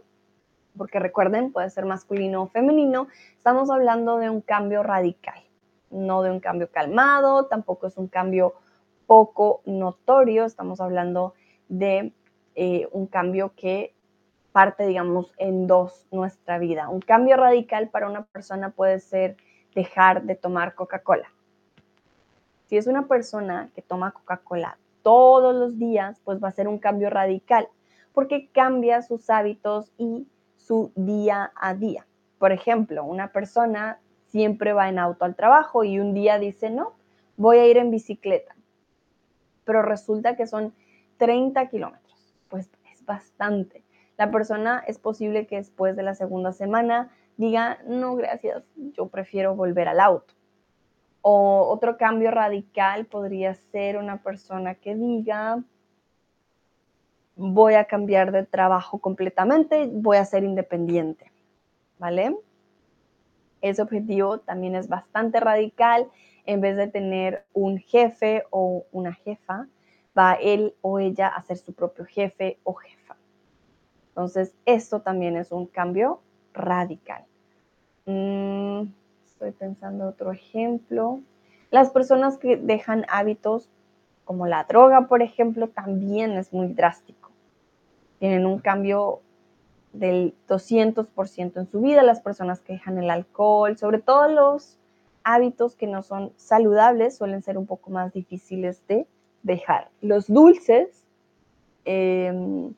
porque 0.78 1.00
recuerden, 1.00 1.52
puede 1.52 1.70
ser 1.70 1.86
masculino 1.86 2.44
o 2.44 2.48
femenino, 2.48 3.08
estamos 3.36 3.70
hablando 3.70 4.18
de 4.18 4.30
un 4.30 4.42
cambio 4.42 4.82
radical, 4.82 5.44
no 5.92 6.24
de 6.24 6.32
un 6.32 6.40
cambio 6.40 6.72
calmado, 6.72 7.46
tampoco 7.46 7.88
es 7.88 7.98
un 7.98 8.08
cambio 8.08 8.56
poco 9.06 9.62
notorio, 9.66 10.46
estamos 10.46 10.82
hablando 10.82 11.34
de 11.68 12.14
eh, 12.56 12.88
un 12.92 13.06
cambio 13.08 13.54
que 13.56 13.94
parte, 14.52 14.86
digamos, 14.88 15.34
en 15.38 15.68
dos 15.68 16.08
nuestra 16.12 16.58
vida. 16.58 16.90
Un 16.90 17.02
cambio 17.02 17.36
radical 17.38 17.90
para 17.90 18.08
una 18.08 18.26
persona 18.26 18.70
puede 18.70 19.00
ser 19.00 19.36
dejar 19.76 20.24
de 20.24 20.36
tomar 20.36 20.76
Coca-Cola. 20.76 21.32
Si 22.68 22.78
es 22.78 22.88
una 22.88 23.08
persona 23.08 23.70
que 23.76 23.82
toma 23.82 24.12
Coca-Cola 24.12 24.78
todos 25.04 25.54
los 25.54 25.78
días, 25.78 26.20
pues 26.24 26.44
va 26.44 26.48
a 26.48 26.54
ser 26.54 26.68
un 26.68 26.80
cambio 26.80 27.10
radical, 27.10 27.68
porque 28.14 28.50
cambia 28.52 29.02
sus 29.02 29.30
hábitos 29.30 29.92
y 29.98 30.28
su 30.56 30.92
día 30.96 31.52
a 31.56 31.76
día. 31.76 32.08
Por 32.40 32.52
ejemplo, 32.52 33.04
una 33.04 33.32
persona 33.32 34.00
siempre 34.28 34.74
va 34.74 34.90
en 34.90 34.98
auto 34.98 35.26
al 35.26 35.36
trabajo 35.36 35.84
y 35.84 36.00
un 36.00 36.14
día 36.14 36.40
dice, 36.40 36.70
no, 36.70 36.94
voy 37.38 37.58
a 37.58 37.68
ir 37.68 37.78
en 37.78 37.92
bicicleta, 37.92 38.56
pero 39.66 39.82
resulta 39.82 40.36
que 40.36 40.48
son 40.48 40.74
30 41.18 41.70
kilómetros, 41.70 42.34
pues 42.50 42.70
es 42.92 43.06
bastante. 43.06 43.84
La 44.18 44.32
persona 44.32 44.84
es 44.88 45.00
posible 45.00 45.48
que 45.48 45.58
después 45.58 45.96
de 45.96 46.04
la 46.04 46.16
segunda 46.16 46.52
semana 46.54 47.12
diga, 47.38 47.80
no, 47.88 48.16
gracias, 48.16 48.64
yo 48.76 49.08
prefiero 49.08 49.56
volver 49.56 49.88
al 49.88 50.00
auto. 50.00 50.34
O 51.24 51.70
otro 51.70 51.98
cambio 51.98 52.30
radical 52.30 53.06
podría 53.06 53.56
ser 53.56 53.98
una 53.98 54.22
persona 54.22 54.76
que 54.76 54.94
diga, 54.94 55.64
voy 57.36 57.74
a 57.74 57.86
cambiar 57.86 58.32
de 58.32 58.46
trabajo 58.46 59.00
completamente, 59.00 59.90
voy 59.92 60.18
a 60.18 60.26
ser 60.26 60.44
independiente, 60.44 61.32
¿vale? 61.98 62.38
Ese 63.62 63.82
objetivo 63.82 64.40
también 64.40 64.76
es 64.76 64.90
bastante 64.90 65.40
radical. 65.40 66.12
En 66.46 66.60
vez 66.60 66.76
de 66.76 66.88
tener 66.88 67.46
un 67.54 67.78
jefe 67.78 68.44
o 68.50 68.86
una 68.92 69.14
jefa, 69.14 69.68
va 70.18 70.34
él 70.34 70.76
o 70.82 71.00
ella 71.00 71.30
a 71.30 71.42
ser 71.44 71.58
su 71.58 71.74
propio 71.74 72.04
jefe 72.04 72.60
o 72.64 72.74
jefa. 72.74 73.16
Entonces, 74.10 74.54
esto 74.66 75.02
también 75.02 75.38
es 75.38 75.54
un 75.54 75.66
cambio 75.66 76.22
radical. 76.54 77.24
Mm, 78.06 78.84
estoy 79.46 79.68
pensando 79.68 80.08
otro 80.08 80.32
ejemplo. 80.32 81.20
Las 81.70 81.90
personas 81.90 82.38
que 82.38 82.58
dejan 82.58 83.06
hábitos 83.10 83.70
como 84.26 84.48
la 84.48 84.64
droga, 84.64 85.08
por 85.08 85.22
ejemplo, 85.22 85.68
también 85.68 86.32
es 86.32 86.54
muy 86.54 86.68
drástico. 86.68 87.32
Tienen 88.20 88.46
un 88.46 88.60
cambio 88.60 89.22
del 89.92 90.34
200% 90.48 91.60
en 91.60 91.68
su 91.68 91.82
vida, 91.82 92.04
las 92.04 92.22
personas 92.22 92.62
que 92.62 92.74
dejan 92.74 92.98
el 92.98 93.10
alcohol, 93.10 93.78
sobre 93.78 94.00
todo 94.00 94.28
los 94.28 94.80
hábitos 95.24 95.76
que 95.76 95.88
no 95.88 96.02
son 96.02 96.34
saludables 96.38 97.18
suelen 97.18 97.44
ser 97.44 97.58
un 97.58 97.66
poco 97.66 97.92
más 97.92 98.14
difíciles 98.14 98.82
de 98.88 99.06
dejar. 99.44 99.90
Los 100.02 100.28
dulces, 100.28 101.06
em, 101.86 102.74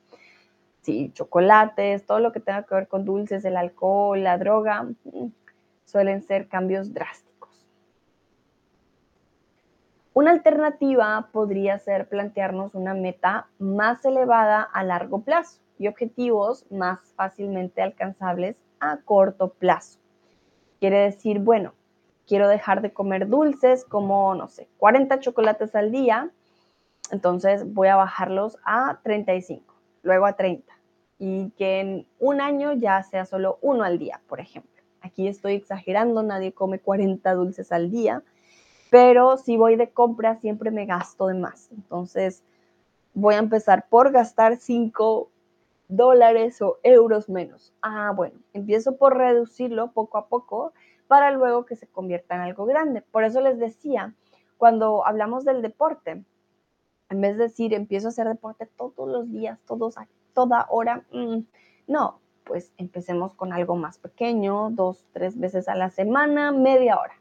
sí, 0.81 1.11
chocolates, 1.13 2.05
todo 2.05 2.19
lo 2.19 2.31
que 2.31 2.39
tenga 2.39 2.63
que 2.63 2.75
ver 2.75 2.87
con 2.87 3.05
dulces, 3.05 3.45
el 3.45 3.55
alcohol, 3.55 4.21
la 4.21 4.37
droga, 4.37 4.87
suelen 5.85 6.21
ser 6.21 6.47
cambios 6.47 6.93
drásticos. 6.93 7.25
Una 10.13 10.31
alternativa 10.31 11.29
podría 11.31 11.77
ser 11.79 12.07
plantearnos 12.07 12.73
una 12.73 12.93
meta 12.93 13.47
más 13.59 14.03
elevada 14.05 14.61
a 14.61 14.83
largo 14.83 15.21
plazo 15.21 15.59
y 15.77 15.87
objetivos 15.87 16.65
más 16.71 17.13
fácilmente 17.15 17.81
alcanzables 17.81 18.55
a 18.79 18.97
corto 18.97 19.49
plazo. 19.49 19.99
Quiere 20.79 20.99
decir, 20.99 21.39
bueno, 21.39 21.73
quiero 22.27 22.47
dejar 22.47 22.81
de 22.81 22.93
comer 22.93 23.27
dulces 23.27 23.85
como, 23.85 24.33
no 24.35 24.47
sé, 24.47 24.69
40 24.77 25.19
chocolates 25.19 25.75
al 25.75 25.91
día, 25.91 26.31
entonces 27.11 27.73
voy 27.73 27.89
a 27.89 27.95
bajarlos 27.95 28.57
a 28.63 28.99
35, 29.03 29.73
luego 30.03 30.25
a 30.25 30.33
30, 30.33 30.73
y 31.19 31.49
que 31.51 31.79
en 31.81 32.07
un 32.19 32.41
año 32.41 32.73
ya 32.73 33.03
sea 33.03 33.25
solo 33.25 33.59
uno 33.61 33.83
al 33.83 33.99
día, 33.99 34.21
por 34.27 34.39
ejemplo. 34.39 34.74
Aquí 35.05 35.27
estoy 35.27 35.53
exagerando, 35.53 36.23
nadie 36.23 36.51
come 36.51 36.79
40 36.79 37.31
dulces 37.35 37.71
al 37.71 37.91
día, 37.91 38.23
pero 38.89 39.37
si 39.37 39.55
voy 39.55 39.75
de 39.75 39.91
compra 39.91 40.37
siempre 40.37 40.71
me 40.71 40.87
gasto 40.87 41.27
de 41.27 41.35
más. 41.35 41.69
Entonces 41.71 42.43
voy 43.13 43.35
a 43.35 43.39
empezar 43.39 43.87
por 43.87 44.11
gastar 44.11 44.57
5 44.57 45.29
dólares 45.89 46.59
o 46.63 46.79
euros 46.81 47.29
menos. 47.29 47.71
Ah, 47.83 48.13
bueno, 48.15 48.39
empiezo 48.53 48.97
por 48.97 49.15
reducirlo 49.15 49.91
poco 49.91 50.17
a 50.17 50.27
poco 50.27 50.73
para 51.07 51.29
luego 51.29 51.67
que 51.67 51.75
se 51.75 51.85
convierta 51.85 52.33
en 52.33 52.41
algo 52.41 52.65
grande. 52.65 53.03
Por 53.03 53.23
eso 53.25 53.41
les 53.41 53.59
decía, 53.59 54.15
cuando 54.57 55.05
hablamos 55.05 55.45
del 55.45 55.61
deporte, 55.61 56.23
en 57.11 57.21
vez 57.21 57.37
de 57.37 57.43
decir 57.43 57.75
empiezo 57.75 58.07
a 58.07 58.09
hacer 58.09 58.27
deporte 58.27 58.65
todos 58.75 59.07
los 59.07 59.31
días, 59.31 59.59
todos, 59.67 59.93
toda 60.33 60.65
hora, 60.71 61.05
mm, 61.11 61.41
no, 61.85 62.21
pues 62.45 62.71
empecemos 62.77 63.33
con 63.33 63.51
algo 63.51 63.75
más 63.75 63.97
pequeño, 63.97 64.69
dos, 64.71 65.03
tres 65.11 65.37
veces 65.37 65.67
a 65.67 65.75
la 65.75 65.89
semana, 65.89 66.51
media 66.51 66.97
hora, 66.97 67.15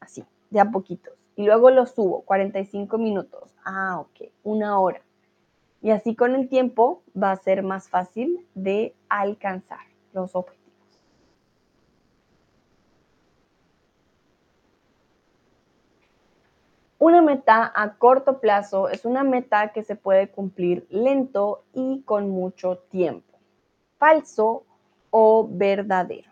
así, 0.00 0.24
de 0.50 0.60
a 0.60 0.70
poquitos. 0.70 1.14
Y 1.36 1.44
luego 1.44 1.70
lo 1.70 1.86
subo, 1.86 2.22
45 2.22 2.98
minutos. 2.98 3.54
Ah, 3.64 4.00
ok, 4.00 4.30
una 4.44 4.80
hora. 4.80 5.02
Y 5.82 5.90
así 5.90 6.16
con 6.16 6.34
el 6.34 6.48
tiempo 6.48 7.02
va 7.20 7.30
a 7.30 7.36
ser 7.36 7.62
más 7.62 7.88
fácil 7.88 8.46
de 8.54 8.94
alcanzar 9.08 9.86
los 10.12 10.34
objetivos. 10.34 10.58
Una 17.00 17.22
meta 17.22 17.72
a 17.72 17.94
corto 17.94 18.40
plazo 18.40 18.88
es 18.88 19.04
una 19.04 19.22
meta 19.22 19.72
que 19.72 19.84
se 19.84 19.94
puede 19.94 20.28
cumplir 20.28 20.84
lento 20.90 21.62
y 21.72 22.02
con 22.02 22.28
mucho 22.28 22.78
tiempo. 22.90 23.27
Falso 23.98 24.64
o 25.10 25.48
verdadero. 25.50 26.30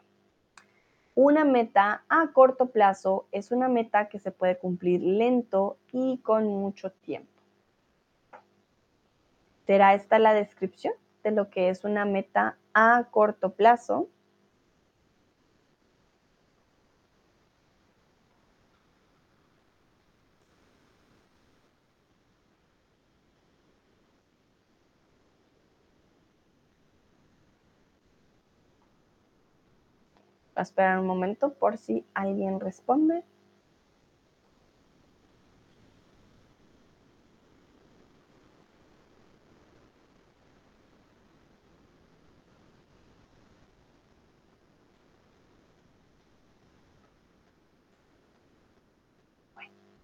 Una 1.14 1.44
meta 1.44 2.04
a 2.08 2.32
corto 2.32 2.66
plazo 2.66 3.26
es 3.32 3.50
una 3.50 3.68
meta 3.68 4.08
que 4.08 4.18
se 4.18 4.30
puede 4.30 4.58
cumplir 4.58 5.02
lento 5.02 5.78
y 5.90 6.18
con 6.18 6.46
mucho 6.46 6.92
tiempo. 6.92 7.30
¿Será 9.66 9.94
esta 9.94 10.18
la 10.18 10.34
descripción 10.34 10.94
de 11.24 11.32
lo 11.32 11.50
que 11.50 11.70
es 11.70 11.84
una 11.84 12.04
meta 12.04 12.56
a 12.72 13.08
corto 13.10 13.54
plazo? 13.54 14.08
A 30.56 30.62
esperar 30.62 30.98
un 30.98 31.06
momento 31.06 31.52
por 31.54 31.78
si 31.78 32.04
alguien 32.14 32.60
responde. 32.60 33.24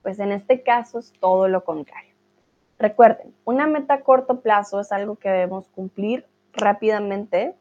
pues 0.02 0.18
en 0.18 0.32
este 0.32 0.62
caso 0.62 0.98
es 0.98 1.12
todo 1.20 1.48
lo 1.48 1.64
contrario. 1.64 2.12
Recuerden, 2.78 3.34
una 3.44 3.66
meta 3.66 3.94
a 3.94 4.00
corto 4.00 4.40
plazo 4.40 4.80
es 4.80 4.92
algo 4.92 5.16
que 5.16 5.30
debemos 5.30 5.68
cumplir 5.68 6.26
rápidamente 6.52 7.54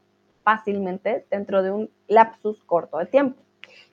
fácilmente 0.44 1.26
dentro 1.30 1.64
de 1.64 1.72
un 1.72 1.90
lapsus 2.08 2.64
corto 2.64 2.98
de 2.98 3.06
tiempo. 3.06 3.42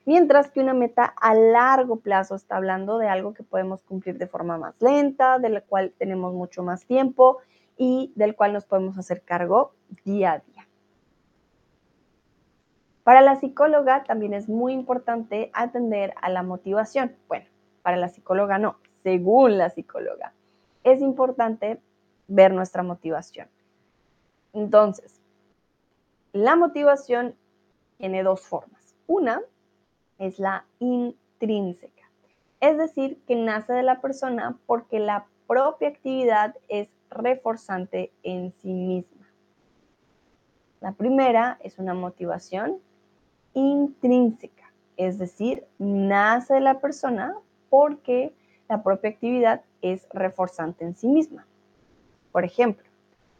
Mientras 0.05 0.49
que 0.49 0.59
una 0.59 0.73
meta 0.73 1.05
a 1.05 1.33
largo 1.33 1.97
plazo 1.97 2.35
está 2.35 2.57
hablando 2.57 2.97
de 2.97 3.07
algo 3.07 3.33
que 3.33 3.43
podemos 3.43 3.83
cumplir 3.83 4.17
de 4.17 4.27
forma 4.27 4.57
más 4.57 4.81
lenta, 4.81 5.39
de 5.39 5.49
la 5.49 5.61
cual 5.61 5.93
tenemos 5.97 6.33
mucho 6.33 6.63
más 6.63 6.85
tiempo 6.85 7.37
y 7.77 8.11
del 8.15 8.35
cual 8.35 8.53
nos 8.53 8.65
podemos 8.65 8.97
hacer 8.97 9.21
cargo 9.21 9.73
día 10.03 10.33
a 10.33 10.39
día. 10.39 10.67
Para 13.03 13.21
la 13.21 13.35
psicóloga 13.37 14.03
también 14.03 14.33
es 14.33 14.49
muy 14.49 14.73
importante 14.73 15.49
atender 15.53 16.13
a 16.21 16.29
la 16.29 16.43
motivación. 16.43 17.15
Bueno, 17.27 17.45
para 17.81 17.97
la 17.97 18.09
psicóloga 18.09 18.57
no, 18.57 18.77
según 19.03 19.57
la 19.57 19.69
psicóloga. 19.69 20.33
Es 20.83 21.01
importante 21.01 21.79
ver 22.27 22.53
nuestra 22.53 22.83
motivación. 22.83 23.47
Entonces, 24.53 25.18
la 26.43 26.55
motivación 26.55 27.35
tiene 27.97 28.23
dos 28.23 28.41
formas. 28.41 28.95
Una 29.07 29.41
es 30.17 30.39
la 30.39 30.65
intrínseca, 30.79 32.09
es 32.61 32.77
decir, 32.77 33.21
que 33.27 33.35
nace 33.35 33.73
de 33.73 33.83
la 33.83 33.99
persona 33.99 34.57
porque 34.65 34.99
la 34.99 35.27
propia 35.47 35.89
actividad 35.89 36.55
es 36.69 36.89
reforzante 37.09 38.13
en 38.23 38.53
sí 38.53 38.73
misma. 38.73 39.27
La 40.79 40.93
primera 40.93 41.59
es 41.61 41.77
una 41.77 41.93
motivación 41.93 42.79
intrínseca, 43.53 44.71
es 44.95 45.17
decir, 45.17 45.65
nace 45.77 46.53
de 46.53 46.61
la 46.61 46.79
persona 46.79 47.35
porque 47.69 48.33
la 48.69 48.81
propia 48.81 49.09
actividad 49.09 49.63
es 49.81 50.07
reforzante 50.13 50.85
en 50.85 50.95
sí 50.95 51.07
misma. 51.07 51.45
Por 52.31 52.45
ejemplo, 52.45 52.87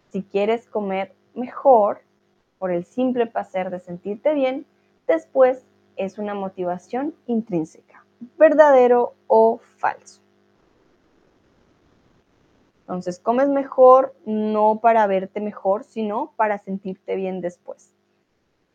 si 0.09 0.23
quieres 0.23 0.67
comer 0.67 1.15
mejor, 1.33 2.01
por 2.59 2.71
el 2.71 2.85
simple 2.85 3.25
placer 3.25 3.71
de 3.71 3.79
sentirte 3.79 4.33
bien, 4.33 4.65
después 5.07 5.65
es 5.95 6.17
una 6.19 6.35
motivación 6.35 7.15
intrínseca, 7.25 8.05
verdadero 8.37 9.15
o 9.27 9.59
falso. 9.77 10.21
Entonces, 12.81 13.19
comes 13.19 13.47
mejor 13.49 14.15
no 14.25 14.79
para 14.81 15.05
verte 15.07 15.41
mejor, 15.41 15.83
sino 15.83 16.33
para 16.35 16.57
sentirte 16.57 17.15
bien 17.15 17.39
después. 17.39 17.93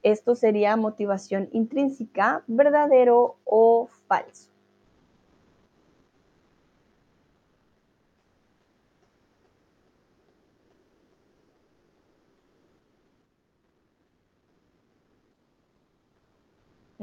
Esto 0.02 0.34
sería 0.34 0.76
motivación 0.76 1.48
intrínseca, 1.52 2.44
verdadero 2.46 3.36
o 3.44 3.88
falso. 4.06 4.53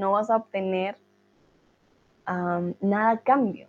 No 0.02 0.14
vas 0.14 0.32
a 0.32 0.38
obtener 0.38 0.98
nada 2.82 3.12
a 3.12 3.18
cambio. 3.20 3.68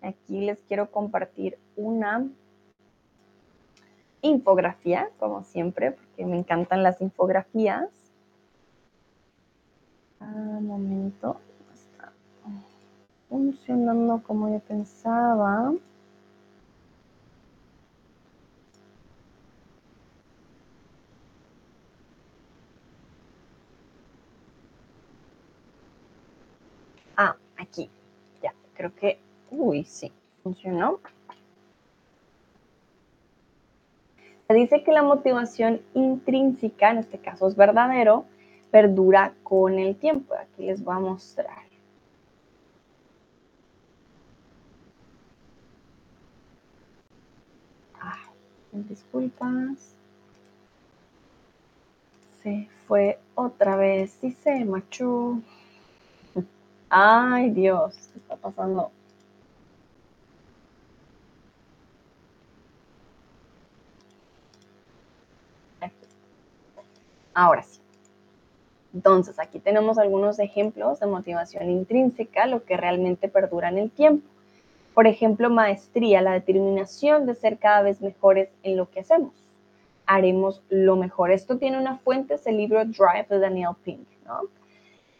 Aquí 0.00 0.40
les 0.40 0.62
quiero 0.62 0.90
compartir 0.90 1.58
una 1.76 2.26
infografía, 4.22 5.10
como 5.18 5.42
siempre, 5.42 5.92
porque 5.92 6.24
me 6.24 6.38
encantan 6.38 6.82
las 6.82 7.00
infografías. 7.00 7.88
Ah, 10.20 10.58
momento, 10.62 11.36
está 11.74 12.12
funcionando 13.28 14.22
como 14.22 14.48
yo 14.48 14.60
pensaba. 14.60 15.72
Ah, 27.16 27.36
aquí, 27.58 27.90
ya, 28.42 28.54
creo 28.74 28.94
que, 28.94 29.18
uy, 29.50 29.84
sí, 29.84 30.12
funcionó. 30.42 31.00
Dice 34.52 34.82
que 34.82 34.92
la 34.92 35.02
motivación 35.02 35.80
intrínseca, 35.94 36.90
en 36.90 36.98
este 36.98 37.18
caso 37.18 37.46
es 37.46 37.56
verdadero, 37.56 38.26
perdura 38.70 39.34
con 39.42 39.78
el 39.78 39.96
tiempo. 39.96 40.34
Aquí 40.34 40.66
les 40.66 40.82
voy 40.82 40.96
a 40.96 41.00
mostrar. 41.00 41.72
disculpas. 48.72 49.94
Se 52.42 52.68
fue 52.86 53.18
otra 53.34 53.76
vez 53.76 54.18
y 54.22 54.32
se. 54.32 54.66
Ay, 56.88 57.50
Dios, 57.50 58.10
¿qué 58.12 58.18
está 58.18 58.36
pasando? 58.36 58.90
Ahora 67.34 67.62
sí. 67.62 67.80
Entonces, 68.94 69.38
aquí 69.38 69.58
tenemos 69.58 69.98
algunos 69.98 70.38
ejemplos 70.38 71.00
de 71.00 71.06
motivación 71.06 71.70
intrínseca, 71.70 72.46
lo 72.46 72.64
que 72.64 72.76
realmente 72.76 73.28
perdura 73.28 73.68
en 73.68 73.78
el 73.78 73.90
tiempo. 73.90 74.28
Por 74.94 75.06
ejemplo, 75.06 75.48
maestría, 75.48 76.20
la 76.20 76.32
determinación 76.32 77.24
de 77.24 77.34
ser 77.34 77.58
cada 77.58 77.80
vez 77.82 78.02
mejores 78.02 78.50
en 78.62 78.76
lo 78.76 78.90
que 78.90 79.00
hacemos. 79.00 79.32
Haremos 80.04 80.62
lo 80.68 80.96
mejor. 80.96 81.30
Esto 81.30 81.56
tiene 81.56 81.78
una 81.78 81.96
fuente, 81.98 82.34
es 82.34 82.46
el 82.46 82.58
libro 82.58 82.84
Drive 82.84 83.26
de 83.30 83.38
Daniel 83.38 83.70
Pink. 83.82 84.06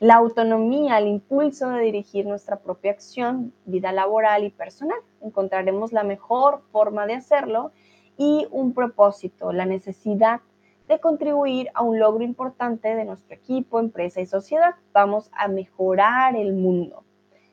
La 0.00 0.16
autonomía, 0.16 0.98
el 0.98 1.06
impulso 1.06 1.68
de 1.68 1.84
dirigir 1.84 2.26
nuestra 2.26 2.56
propia 2.56 2.90
acción, 2.90 3.52
vida 3.64 3.92
laboral 3.92 4.42
y 4.42 4.50
personal. 4.50 4.98
Encontraremos 5.20 5.92
la 5.92 6.02
mejor 6.02 6.60
forma 6.72 7.06
de 7.06 7.14
hacerlo 7.14 7.70
y 8.18 8.48
un 8.50 8.74
propósito, 8.74 9.52
la 9.52 9.64
necesidad 9.64 10.40
de 10.92 11.00
contribuir 11.00 11.70
a 11.74 11.82
un 11.82 11.98
logro 11.98 12.22
importante 12.22 12.94
de 12.94 13.04
nuestro 13.04 13.34
equipo, 13.34 13.80
empresa 13.80 14.20
y 14.20 14.26
sociedad. 14.26 14.74
Vamos 14.92 15.30
a 15.32 15.48
mejorar 15.48 16.36
el 16.36 16.52
mundo. 16.52 17.02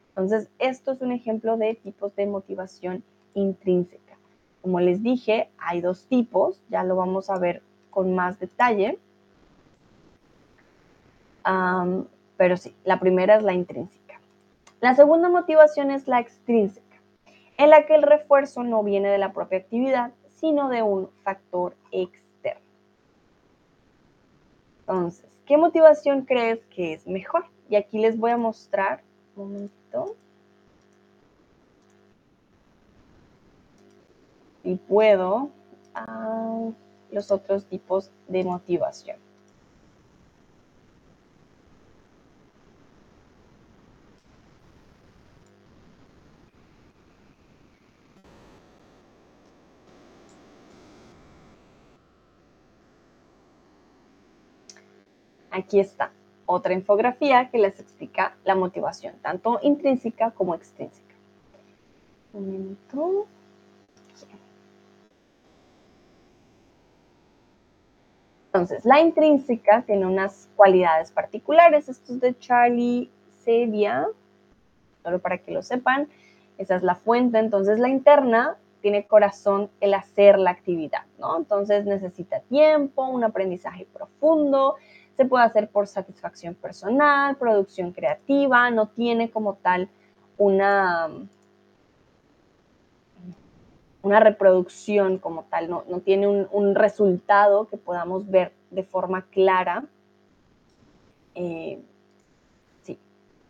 Entonces, 0.10 0.50
esto 0.60 0.92
es 0.92 1.02
un 1.02 1.14
ejemplo 1.14 1.56
de 1.56 1.76
tipos 1.76 2.14
de 2.16 2.28
motivación 2.28 3.04
intrínseca. 3.34 4.18
Como 4.62 4.82
les 4.82 5.02
dije, 5.02 5.50
hay 5.58 5.80
dos 5.80 6.06
tipos, 6.08 6.62
ya 6.70 6.84
lo 6.84 6.98
vamos 6.98 7.30
a 7.30 7.40
ver 7.40 7.64
con 7.90 8.14
más 8.14 8.40
detalle. 8.40 9.00
pero 12.36 12.58
sí, 12.58 12.76
la 12.84 13.00
primera 13.00 13.36
es 13.36 13.44
la 13.44 13.54
intrínseca. 13.54 14.20
La 14.82 14.96
segunda 14.96 15.30
motivación 15.30 15.92
es 15.92 16.08
la 16.08 16.20
extrínseca, 16.20 16.98
en 17.58 17.70
la 17.70 17.86
que 17.86 17.96
el 17.96 18.04
refuerzo 18.04 18.64
no 18.64 18.84
viene 18.84 19.10
de 19.10 19.18
la 19.18 19.34
propia 19.34 19.60
actividad, 19.60 20.12
sino 20.28 20.70
de 20.70 20.84
un 20.84 21.10
factor 21.24 21.76
externo. 21.92 22.28
Entonces, 24.90 25.24
¿qué 25.46 25.56
motivación 25.56 26.26
crees 26.26 26.66
que 26.66 26.94
es 26.94 27.06
mejor? 27.06 27.46
Y 27.70 27.76
aquí 27.76 28.00
les 28.00 28.18
voy 28.18 28.32
a 28.32 28.38
mostrar, 28.38 29.04
un 29.36 29.54
momento. 29.54 30.16
Y 34.64 34.78
puedo 34.78 35.52
a 35.94 36.72
los 37.12 37.30
otros 37.30 37.66
tipos 37.66 38.10
de 38.28 38.44
motivación. 38.44 39.18
Aquí 55.60 55.80
está 55.80 56.12
otra 56.45 56.74
infografía 56.74 57.49
que 57.49 57.60
les 57.60 57.80
explica 57.80 58.36
la 58.43 58.55
motivación, 58.55 59.14
tanto 59.22 59.60
intrínseca 59.62 60.32
como 60.32 60.55
extrínseca. 60.55 61.14
Entonces, 68.47 68.84
la 68.84 68.99
intrínseca 68.99 69.84
tiene 69.84 70.07
unas 70.07 70.49
cualidades 70.55 71.12
particulares. 71.12 71.88
Esto 71.88 72.14
es 72.14 72.20
de 72.20 72.39
Charlie 72.39 73.12
Sevia, 73.43 74.07
solo 75.03 75.20
para 75.20 75.38
que 75.38 75.51
lo 75.51 75.62
sepan. 75.62 76.07
Esa 76.57 76.76
es 76.78 76.84
la 76.84 76.95
fuente. 76.95 77.38
Entonces, 77.38 77.80
la 77.80 77.89
interna 77.89 78.57
tiene 78.82 79.05
corazón 79.05 79.70
el 79.82 79.93
hacer 79.93 80.39
la 80.39 80.49
actividad, 80.49 81.03
¿no? 81.20 81.38
Entonces, 81.38 81.86
necesita 81.86 82.39
tiempo, 82.39 83.07
un 83.07 83.24
aprendizaje 83.24 83.86
profundo, 83.93 84.78
se 85.20 85.26
puede 85.26 85.43
hacer 85.43 85.67
por 85.67 85.86
satisfacción 85.86 86.55
personal, 86.55 87.36
producción 87.36 87.91
creativa, 87.91 88.72
no 88.72 88.88
tiene 88.88 89.30
como 89.30 89.55
tal 89.55 89.89
una, 90.38 91.09
una 94.01 94.22
reproducción 94.22 95.17
como 95.17 95.43
tal, 95.43 95.70
no, 95.70 95.84
tiene 96.05 96.26
un, 96.30 96.74
resultado 96.74 97.67
que 97.67 97.76
podamos 97.76 98.32
ver 98.32 98.53
de 98.72 98.84
forma 98.84 99.24
clara 99.24 99.84
eh, 101.36 101.82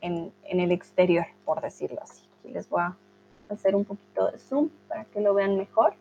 en, 0.01 0.33
en, 0.45 0.59
el 0.59 0.71
exterior, 0.71 1.27
por 1.45 1.61
decirlo 1.61 2.01
así. 2.01 2.23
Aquí 2.39 2.51
les 2.51 2.67
voy 2.67 2.81
a 2.81 2.97
hacer 3.49 3.75
un 3.75 3.85
poquito 3.85 4.31
de 4.31 4.39
zoom 4.39 4.69
para 4.87 5.05
que 5.05 5.21
lo 5.21 5.35
vean 5.35 5.55
mejor. 5.55 5.93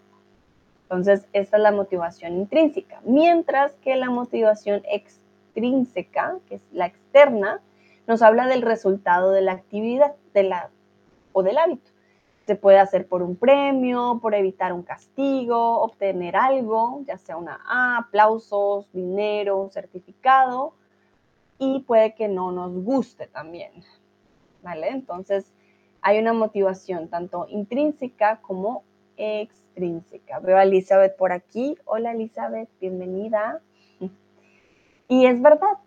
Entonces, 0.85 1.27
esta 1.35 1.59
es 1.59 1.63
la 1.63 1.73
motivación 1.73 2.39
intrínseca, 2.39 3.03
mientras 3.05 3.73
que 3.83 3.97
la 3.97 4.09
motivación 4.09 4.77
extrínseca 4.91 5.28
intrínseca, 5.59 6.39
que 6.49 6.57
es 6.57 6.63
la 6.73 6.87
externa, 6.87 7.61
nos 8.07 8.23
habla 8.23 8.47
del 8.47 8.63
resultado 8.63 9.33
de 9.33 9.43
la 9.43 9.53
actividad 9.53 10.15
de 10.33 10.45
la, 10.45 10.71
o 11.33 11.43
del 11.43 11.59
hábito. 11.59 11.91
Se 12.47 12.57
puede 12.57 12.79
hacer 12.79 13.07
por 13.07 13.23
un 13.23 13.37
premio, 13.37 14.21
por 14.23 14.35
evitar 14.35 14.73
un 14.73 14.83
castigo, 14.83 15.81
obtener 15.81 16.37
algo, 16.37 17.03
ya 17.07 17.19
sea 17.19 17.37
una 17.37 17.61
A, 17.67 17.99
aplausos, 17.99 18.91
dinero, 18.93 19.59
un 19.59 19.71
certificado, 19.71 20.73
y 21.59 21.81
puede 21.81 22.15
que 22.15 22.29
no 22.29 22.53
nos 22.53 22.73
guste 22.73 23.27
también. 23.27 23.73
¿Vale? 24.63 24.89
Entonces, 24.89 25.53
hay 26.01 26.19
una 26.19 26.33
motivación 26.33 27.09
tanto 27.09 27.47
intrínseca 27.49 28.41
como 28.41 28.85
extrínseca. 29.17 30.39
Veo 30.39 30.57
a 30.57 30.63
Elizabeth 30.63 31.17
por 31.17 31.33
aquí. 31.33 31.77
Hola 31.85 32.13
Elizabeth, 32.13 32.69
bienvenida. 32.81 33.61
Y 35.09 35.25
es 35.25 35.41
verdad, 35.41 35.79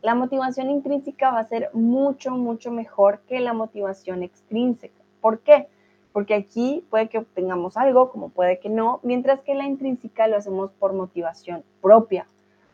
la 0.00 0.14
motivación 0.14 0.70
intrínseca 0.70 1.32
va 1.32 1.40
a 1.40 1.44
ser 1.44 1.70
mucho, 1.74 2.30
mucho 2.30 2.70
mejor 2.70 3.20
que 3.28 3.40
la 3.40 3.52
motivación 3.52 4.22
extrínseca. 4.22 5.02
¿Por 5.20 5.40
qué? 5.40 5.68
Porque 6.12 6.34
aquí 6.34 6.84
puede 6.88 7.08
que 7.08 7.18
obtengamos 7.18 7.76
algo, 7.76 8.10
como 8.10 8.30
puede 8.30 8.60
que 8.60 8.68
no, 8.68 9.00
mientras 9.02 9.40
que 9.40 9.54
la 9.54 9.66
intrínseca 9.66 10.28
lo 10.28 10.36
hacemos 10.36 10.70
por 10.72 10.92
motivación 10.92 11.64
propia, 11.80 12.26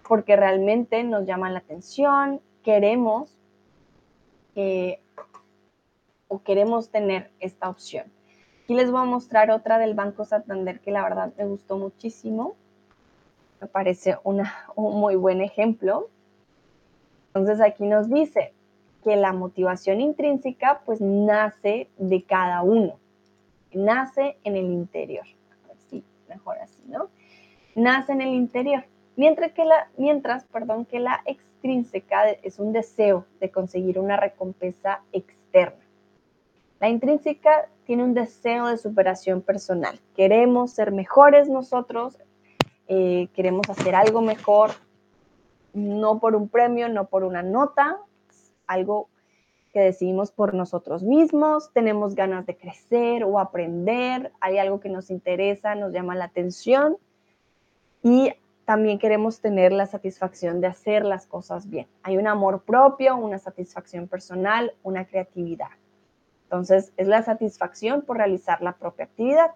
porque 0.06 0.36
realmente 0.36 1.02
nos 1.02 1.26
llama 1.26 1.50
la 1.50 1.58
atención, 1.58 2.40
queremos 2.62 3.36
eh, 4.54 5.00
o 6.28 6.42
queremos 6.42 6.90
tener 6.90 7.30
esta 7.40 7.68
opción. 7.68 8.06
Aquí 8.64 8.74
les 8.74 8.90
voy 8.90 9.00
a 9.00 9.04
mostrar 9.04 9.50
otra 9.50 9.78
del 9.78 9.94
Banco 9.94 10.24
Santander 10.24 10.80
que 10.80 10.90
la 10.90 11.02
verdad 11.02 11.32
me 11.38 11.46
gustó 11.46 11.78
muchísimo 11.78 12.56
me 13.60 13.66
parece 13.66 14.16
un 14.24 14.42
muy 14.76 15.16
buen 15.16 15.40
ejemplo. 15.40 16.08
Entonces 17.28 17.60
aquí 17.60 17.84
nos 17.84 18.08
dice 18.08 18.52
que 19.04 19.16
la 19.16 19.32
motivación 19.32 20.00
intrínseca 20.00 20.82
pues 20.84 21.00
nace 21.00 21.88
de 21.96 22.22
cada 22.22 22.62
uno, 22.62 22.98
nace 23.72 24.36
en 24.44 24.56
el 24.56 24.66
interior. 24.66 25.26
Sí, 25.88 26.02
mejor 26.28 26.58
así, 26.58 26.82
¿no? 26.88 27.08
Nace 27.74 28.12
en 28.12 28.22
el 28.22 28.34
interior. 28.34 28.84
Mientras 29.16 29.52
que 29.52 29.64
la, 29.64 29.88
mientras, 29.96 30.44
perdón, 30.44 30.84
que 30.84 31.00
la 31.00 31.22
extrínseca 31.24 32.30
es 32.30 32.58
un 32.58 32.72
deseo 32.72 33.26
de 33.40 33.50
conseguir 33.50 33.98
una 33.98 34.16
recompensa 34.16 35.02
externa. 35.12 35.84
La 36.80 36.88
intrínseca 36.88 37.68
tiene 37.84 38.04
un 38.04 38.12
deseo 38.12 38.66
de 38.66 38.76
superación 38.76 39.40
personal. 39.40 39.98
Queremos 40.14 40.72
ser 40.72 40.92
mejores 40.92 41.48
nosotros, 41.48 42.18
eh, 42.88 43.28
queremos 43.34 43.68
hacer 43.68 43.94
algo 43.94 44.20
mejor, 44.20 44.70
no 45.74 46.18
por 46.20 46.34
un 46.34 46.48
premio, 46.48 46.88
no 46.88 47.06
por 47.06 47.24
una 47.24 47.42
nota, 47.42 47.98
algo 48.66 49.08
que 49.72 49.80
decidimos 49.80 50.30
por 50.30 50.54
nosotros 50.54 51.02
mismos, 51.02 51.70
tenemos 51.72 52.14
ganas 52.14 52.46
de 52.46 52.56
crecer 52.56 53.24
o 53.24 53.38
aprender, 53.38 54.32
hay 54.40 54.58
algo 54.58 54.80
que 54.80 54.88
nos 54.88 55.10
interesa, 55.10 55.74
nos 55.74 55.92
llama 55.92 56.14
la 56.14 56.24
atención 56.24 56.96
y 58.02 58.32
también 58.64 58.98
queremos 58.98 59.40
tener 59.40 59.72
la 59.72 59.86
satisfacción 59.86 60.60
de 60.60 60.66
hacer 60.66 61.04
las 61.04 61.26
cosas 61.26 61.68
bien. 61.68 61.86
Hay 62.02 62.16
un 62.16 62.26
amor 62.26 62.62
propio, 62.62 63.16
una 63.16 63.38
satisfacción 63.38 64.08
personal, 64.08 64.72
una 64.82 65.04
creatividad. 65.06 65.68
Entonces, 66.44 66.92
es 66.96 67.06
la 67.06 67.22
satisfacción 67.22 68.02
por 68.02 68.16
realizar 68.16 68.62
la 68.62 68.72
propia 68.72 69.04
actividad. 69.04 69.52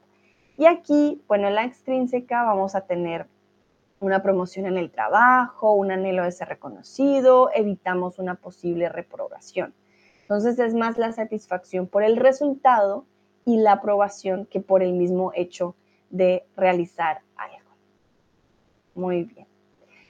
Y 0.61 0.67
aquí, 0.67 1.23
bueno, 1.27 1.49
en 1.49 1.55
la 1.55 1.65
extrínseca 1.65 2.43
vamos 2.43 2.75
a 2.75 2.83
tener 2.83 3.27
una 3.99 4.23
promoción 4.23 4.67
en 4.67 4.77
el 4.77 4.91
trabajo, 4.91 5.73
un 5.73 5.91
anhelo 5.91 6.23
de 6.23 6.33
ser 6.33 6.49
reconocido, 6.49 7.49
evitamos 7.55 8.19
una 8.19 8.35
posible 8.35 8.91
reprobación. 8.91 9.73
Entonces 10.21 10.59
es 10.59 10.75
más 10.75 10.99
la 10.99 11.13
satisfacción 11.13 11.87
por 11.87 12.03
el 12.03 12.19
resultado 12.19 13.07
y 13.47 13.57
la 13.57 13.73
aprobación 13.73 14.45
que 14.45 14.61
por 14.61 14.83
el 14.83 14.93
mismo 14.93 15.33
hecho 15.35 15.77
de 16.11 16.45
realizar 16.59 17.23
algo. 17.37 17.71
Muy 18.95 19.25
bien. 19.25 19.47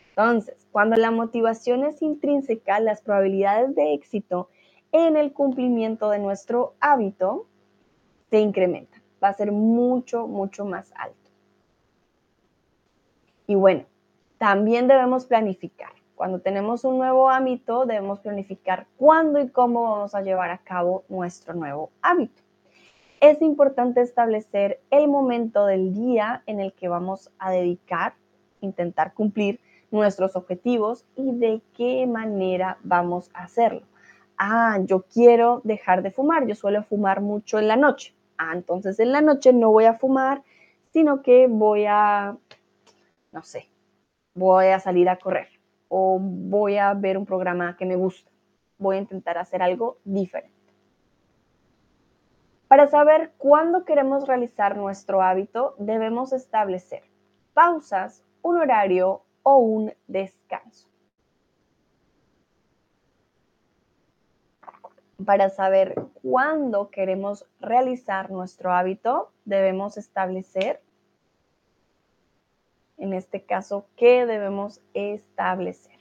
Entonces, 0.09 0.66
cuando 0.72 0.96
la 0.96 1.12
motivación 1.12 1.84
es 1.84 2.03
intrínseca, 2.03 2.80
las 2.80 3.03
probabilidades 3.03 3.76
de 3.76 3.94
éxito 3.94 4.48
en 4.90 5.16
el 5.16 5.32
cumplimiento 5.32 6.11
de 6.11 6.18
nuestro 6.18 6.74
hábito 6.80 7.46
se 8.30 8.40
incrementan 8.40 8.89
va 9.23 9.29
a 9.29 9.35
ser 9.35 9.53
mucho, 9.53 10.27
mucho 10.27 10.64
más 10.64 10.93
alto. 10.97 11.31
Y 13.47 13.55
bueno, 13.55 13.85
también 14.39 14.89
debemos 14.89 15.27
planificar. 15.27 15.91
Cuando 16.14 16.41
tenemos 16.41 16.85
un 16.85 16.99
nuevo 16.99 17.31
hábito, 17.31 17.87
debemos 17.87 18.21
planificar 18.21 18.87
cuándo 18.97 19.41
y 19.41 19.49
cómo 19.49 19.83
vamos 19.83 20.14
a 20.14 20.23
llevar 20.23 20.51
a 20.51 20.59
cabo 20.59 21.05
nuestro 21.09 21.55
nuevo 21.55 21.91
hábito. 22.03 22.43
Es 23.21 23.43
importante 23.43 24.01
establecer 24.01 24.81
el 24.91 25.09
momento 25.09 25.66
del 25.66 25.93
día 25.93 26.43
en 26.47 26.61
el 26.61 26.73
que 26.73 26.89
vamos 26.89 27.31
a 27.39 27.51
dedicar, 27.51 28.14
intentar 28.61 29.14
cumplir 29.14 29.61
nuestros 29.91 30.37
objetivos 30.37 31.05
y 31.16 31.33
de 31.33 31.61
qué 31.75 32.07
manera 32.07 32.79
vamos 32.83 33.31
a 33.35 33.45
hacerlo. 33.45 33.83
Ah, 34.39 34.79
yo 34.85 35.03
quiero 35.03 35.61
dejar 35.64 36.03
de 36.03 36.11
fumar, 36.11 36.47
yo 36.47 36.55
suelo 36.55 36.83
fumar 36.85 37.21
mucho 37.21 37.59
en 37.59 37.68
la 37.68 37.77
noche. 37.77 38.14
Ah, 38.43 38.53
entonces 38.55 38.99
en 39.01 39.12
la 39.12 39.20
noche 39.20 39.53
no 39.53 39.70
voy 39.70 39.84
a 39.84 39.99
fumar, 39.99 40.43
sino 40.95 41.20
que 41.20 41.47
voy 41.47 41.84
a, 41.86 42.38
no 43.32 43.43
sé, 43.43 43.68
voy 44.32 44.68
a 44.68 44.80
salir 44.80 45.11
a 45.11 45.18
correr 45.18 45.49
o 45.88 46.18
voy 46.18 46.78
a 46.78 46.95
ver 46.95 47.18
un 47.18 47.26
programa 47.26 47.76
que 47.76 47.84
me 47.84 47.97
gusta. 47.97 48.30
Voy 48.78 48.97
a 48.97 49.01
intentar 49.01 49.36
hacer 49.36 49.62
algo 49.62 49.99
diferente. 50.05 50.72
Para 52.66 52.86
saber 52.86 53.32
cuándo 53.36 53.84
queremos 53.84 54.26
realizar 54.26 54.74
nuestro 54.74 55.20
hábito, 55.20 55.74
debemos 55.78 56.32
establecer 56.32 57.03
pausas, 57.53 58.24
un 58.41 58.57
horario 58.57 59.22
o 59.43 59.59
un 59.59 59.93
descanso. 60.07 60.89
Para 65.25 65.51
saber 65.51 65.95
cuándo 66.23 66.91
queremos 66.91 67.45
realizar 67.61 68.31
nuestro 68.31 68.73
hábito, 68.73 69.33
debemos 69.45 69.97
establecer, 69.97 70.81
en 72.97 73.12
este 73.12 73.45
caso, 73.45 73.87
qué 73.97 74.27
debemos 74.27 74.81
establecer. 74.95 75.99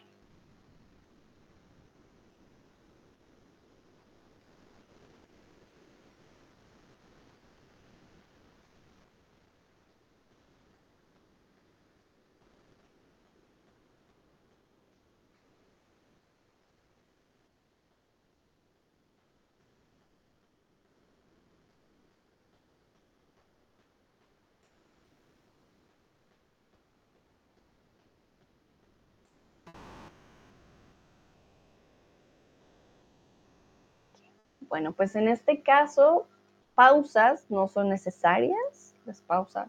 Bueno, 34.80 34.94
pues 34.94 35.14
en 35.18 35.28
este 35.28 35.62
caso, 35.62 36.26
pausas 36.74 37.46
no 37.50 37.68
son 37.68 37.90
necesarias, 37.90 38.96
las 39.06 39.20
pausas. 39.20 39.68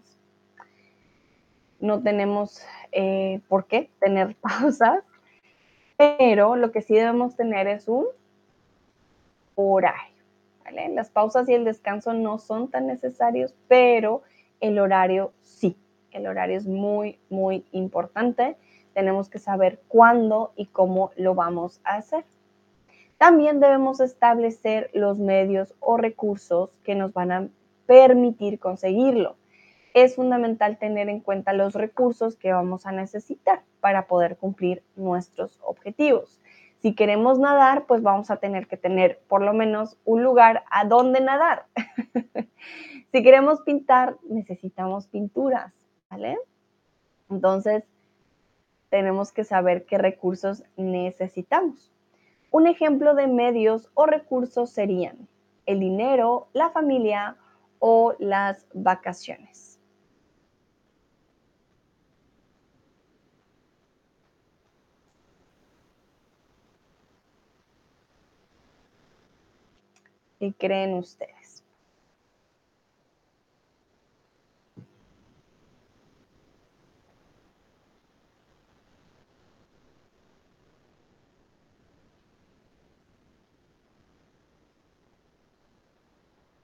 No 1.81 2.01
tenemos 2.01 2.65
eh, 2.93 3.41
por 3.49 3.67
qué 3.67 3.91
tener 3.99 4.37
pausas, 4.41 5.03
pero 5.97 6.55
lo 6.55 6.71
que 6.71 6.81
sí 6.81 6.95
debemos 6.95 7.35
tener 7.35 7.67
es 7.67 7.89
un 7.89 8.07
horario. 9.57 10.15
Las 10.95 11.11
pausas 11.11 11.49
y 11.49 11.55
el 11.55 11.65
descanso 11.65 12.13
no 12.13 12.39
son 12.39 12.71
tan 12.71 12.87
necesarios, 12.87 13.53
pero 13.67 14.23
el 14.61 14.79
horario 14.79 15.33
sí. 15.43 15.77
El 16.13 16.29
horario 16.29 16.57
es 16.57 16.69
muy, 16.69 17.19
muy 17.31 17.65
importante. 17.73 18.57
Tenemos 18.95 19.29
que 19.29 19.41
saber 19.41 19.81
cuándo 19.89 20.53
y 20.55 20.67
cómo 20.67 21.11
lo 21.17 21.35
vamos 21.35 21.81
a 21.83 21.97
hacer. 21.97 22.25
También 23.21 23.61
debemos 23.61 24.01
establecer 24.01 24.89
los 24.95 25.19
medios 25.19 25.75
o 25.79 25.99
recursos 25.99 26.71
que 26.85 26.95
nos 26.95 27.13
van 27.13 27.33
a 27.33 27.49
permitir 27.85 28.59
conseguirlo. 28.59 29.37
Es 29.93 30.17
fundamental 30.17 30.79
tener 30.79 31.11
en 31.11 31.21
cuenta 31.21 31.53
los 31.53 31.75
recursos 31.75 32.37
que 32.37 32.51
vamos 32.51 32.87
a 32.87 32.93
necesitar 32.93 33.61
para 33.81 34.07
poder 34.07 34.39
cumplir 34.39 34.83
nuestros 34.97 35.61
objetivos. 35.63 36.41
Si 36.81 36.95
queremos 36.95 37.39
nadar, 37.39 37.85
pues 37.85 38.01
vamos 38.03 38.31
a 38.31 38.39
tener 38.39 38.67
que 38.69 38.79
tener 38.79 39.21
por 39.29 39.43
lo 39.43 39.53
menos 39.53 39.99
un 40.07 40.23
lugar 40.23 40.65
a 40.71 40.87
donde 40.87 41.21
nadar. 41.21 41.67
si 43.13 43.23
queremos 43.23 43.61
pintar, 43.61 44.17
necesitamos 44.31 45.09
pinturas, 45.09 45.75
¿vale? 46.09 46.39
Entonces, 47.29 47.85
tenemos 48.89 49.31
que 49.31 49.45
saber 49.45 49.85
qué 49.85 49.99
recursos 49.99 50.65
necesitamos. 50.79 51.91
Un 52.51 52.67
ejemplo 52.67 53.15
de 53.15 53.27
medios 53.29 53.91
o 53.95 54.07
recursos 54.07 54.71
serían 54.71 55.29
el 55.67 55.81
dinero, 55.81 56.49
la 56.53 56.71
familia 56.71 57.37
o 57.79 58.15
las 58.19 58.67
vacaciones. 58.75 59.79
¿Qué 70.41 70.55
creen 70.59 70.95
ustedes? 70.95 71.40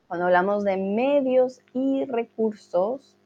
Cuando 0.09 0.27
hablamos 0.27 0.65
de 0.65 0.77
medios 0.77 1.61
y 1.73 2.05
recursos, 2.05 3.17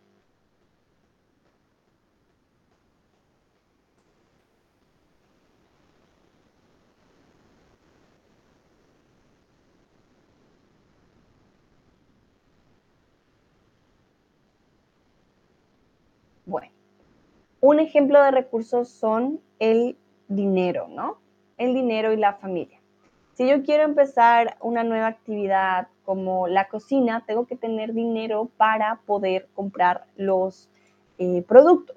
Bueno, 16.50 16.72
un 17.60 17.78
ejemplo 17.78 18.20
de 18.20 18.32
recursos 18.32 18.88
son 18.88 19.40
el 19.60 19.96
dinero, 20.26 20.88
¿no? 20.88 21.20
El 21.58 21.74
dinero 21.74 22.12
y 22.12 22.16
la 22.16 22.34
familia. 22.34 22.79
Si 23.40 23.48
yo 23.48 23.62
quiero 23.62 23.84
empezar 23.84 24.58
una 24.60 24.84
nueva 24.84 25.06
actividad 25.06 25.88
como 26.04 26.46
la 26.46 26.68
cocina, 26.68 27.24
tengo 27.26 27.46
que 27.46 27.56
tener 27.56 27.94
dinero 27.94 28.50
para 28.58 29.00
poder 29.06 29.48
comprar 29.54 30.04
los 30.14 30.68
eh, 31.16 31.42
productos 31.48 31.96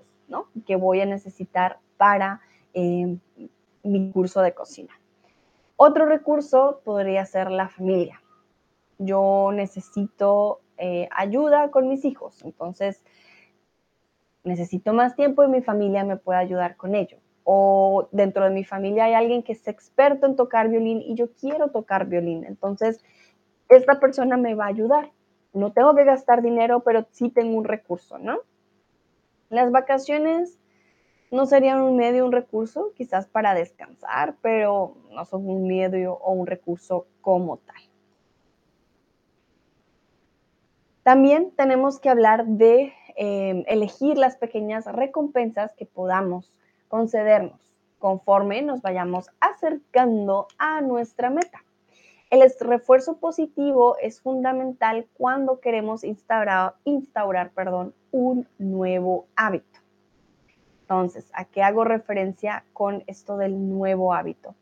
que 0.65 0.77
voy 0.77 1.01
a 1.01 1.05
necesitar 1.05 1.79
para 1.97 2.39
eh, 2.73 3.17
mi 3.83 4.11
curso 4.13 4.41
de 4.41 4.53
cocina. 4.53 4.93
Otro 5.75 6.05
recurso 6.05 6.79
podría 6.85 7.25
ser 7.25 7.51
la 7.51 7.67
familia. 7.67 8.21
Yo 8.97 9.51
necesito 9.53 10.61
eh, 10.77 11.09
ayuda 11.11 11.71
con 11.71 11.89
mis 11.89 12.05
hijos, 12.05 12.41
entonces 12.45 13.03
necesito 14.45 14.93
más 14.93 15.17
tiempo 15.17 15.43
y 15.43 15.49
mi 15.49 15.61
familia 15.61 16.05
me 16.05 16.15
puede 16.15 16.39
ayudar 16.39 16.77
con 16.77 16.95
ello. 16.95 17.17
O 17.43 18.07
dentro 18.11 18.45
de 18.45 18.51
mi 18.51 18.63
familia 18.63 19.05
hay 19.05 19.13
alguien 19.13 19.43
que 19.43 19.53
es 19.53 19.67
experto 19.67 20.25
en 20.25 20.35
tocar 20.35 20.69
violín 20.69 21.01
y 21.01 21.15
yo 21.15 21.31
quiero 21.33 21.71
tocar 21.71 22.07
violín. 22.07 22.45
Entonces, 22.45 23.03
esta 23.69 23.99
persona 23.99 24.37
me 24.37 24.55
va 24.55 24.65
a 24.65 24.69
ayudar. 24.69 25.11
No 25.53 25.71
tengo 25.71 25.95
que 25.95 26.03
gastar 26.03 26.41
dinero, 26.41 26.81
pero 26.81 27.05
sí 27.11 27.29
tengo 27.29 27.57
un 27.57 27.65
recurso, 27.65 28.17
¿no? 28.17 28.39
Las 29.49 29.71
vacaciones 29.71 30.57
no 31.31 31.45
serían 31.45 31.81
un 31.81 31.95
medio, 31.95 32.25
un 32.25 32.31
recurso, 32.31 32.91
quizás 32.95 33.27
para 33.27 33.53
descansar, 33.53 34.35
pero 34.41 34.95
no 35.11 35.25
son 35.25 35.47
un 35.49 35.67
medio 35.67 36.13
o 36.13 36.31
un 36.31 36.47
recurso 36.47 37.07
como 37.21 37.57
tal. 37.57 37.81
También 41.03 41.51
tenemos 41.57 41.99
que 41.99 42.09
hablar 42.09 42.45
de 42.45 42.93
eh, 43.17 43.63
elegir 43.67 44.17
las 44.17 44.37
pequeñas 44.37 44.85
recompensas 44.85 45.73
que 45.73 45.85
podamos 45.85 46.51
concedernos 46.93 47.59
conforme 47.97 48.61
nos 48.61 48.83
vayamos 48.83 49.31
acercando 49.39 50.45
a 50.59 50.79
nuestra 50.81 51.31
meta. 51.31 51.63
El 52.29 52.43
refuerzo 52.59 53.17
positivo 53.17 53.97
es 53.99 54.21
fundamental 54.21 55.07
cuando 55.17 55.59
queremos 55.59 56.03
instaurar, 56.03 56.75
instaurar 56.83 57.49
perdón, 57.49 57.95
un 58.11 58.47
nuevo 58.59 59.25
hábito. 59.35 59.79
Entonces, 60.81 61.31
¿a 61.33 61.45
qué 61.45 61.63
hago 61.63 61.83
referencia 61.83 62.63
con 62.73 63.03
esto 63.07 63.37
del 63.37 63.69
nuevo 63.71 64.13
hábito? 64.13 64.53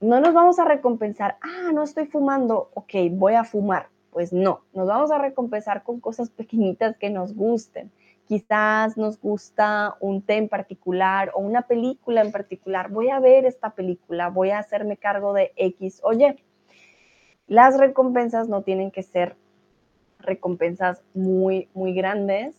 No 0.00 0.20
nos 0.20 0.34
vamos 0.34 0.58
a 0.58 0.66
recompensar, 0.66 1.38
ah, 1.40 1.72
no 1.72 1.82
estoy 1.82 2.04
fumando, 2.04 2.68
ok, 2.74 2.92
voy 3.12 3.32
a 3.32 3.44
fumar. 3.44 3.88
Pues 4.10 4.34
no, 4.34 4.60
nos 4.74 4.86
vamos 4.86 5.10
a 5.12 5.16
recompensar 5.16 5.82
con 5.82 5.98
cosas 5.98 6.28
pequeñitas 6.28 6.98
que 6.98 7.08
nos 7.08 7.34
gusten. 7.34 7.90
Quizás 8.28 8.98
nos 8.98 9.18
gusta 9.18 9.96
un 10.00 10.20
té 10.20 10.36
en 10.36 10.50
particular 10.50 11.32
o 11.34 11.40
una 11.40 11.62
película 11.62 12.20
en 12.20 12.30
particular. 12.30 12.90
Voy 12.90 13.08
a 13.08 13.20
ver 13.20 13.46
esta 13.46 13.70
película, 13.70 14.28
voy 14.28 14.50
a 14.50 14.58
hacerme 14.58 14.98
cargo 14.98 15.32
de 15.32 15.52
X 15.56 16.00
o 16.04 16.12
Y. 16.12 16.36
Las 17.46 17.78
recompensas 17.78 18.46
no 18.46 18.60
tienen 18.62 18.90
que 18.90 19.02
ser 19.02 19.34
recompensas 20.18 21.02
muy, 21.14 21.70
muy 21.72 21.94
grandes, 21.94 22.54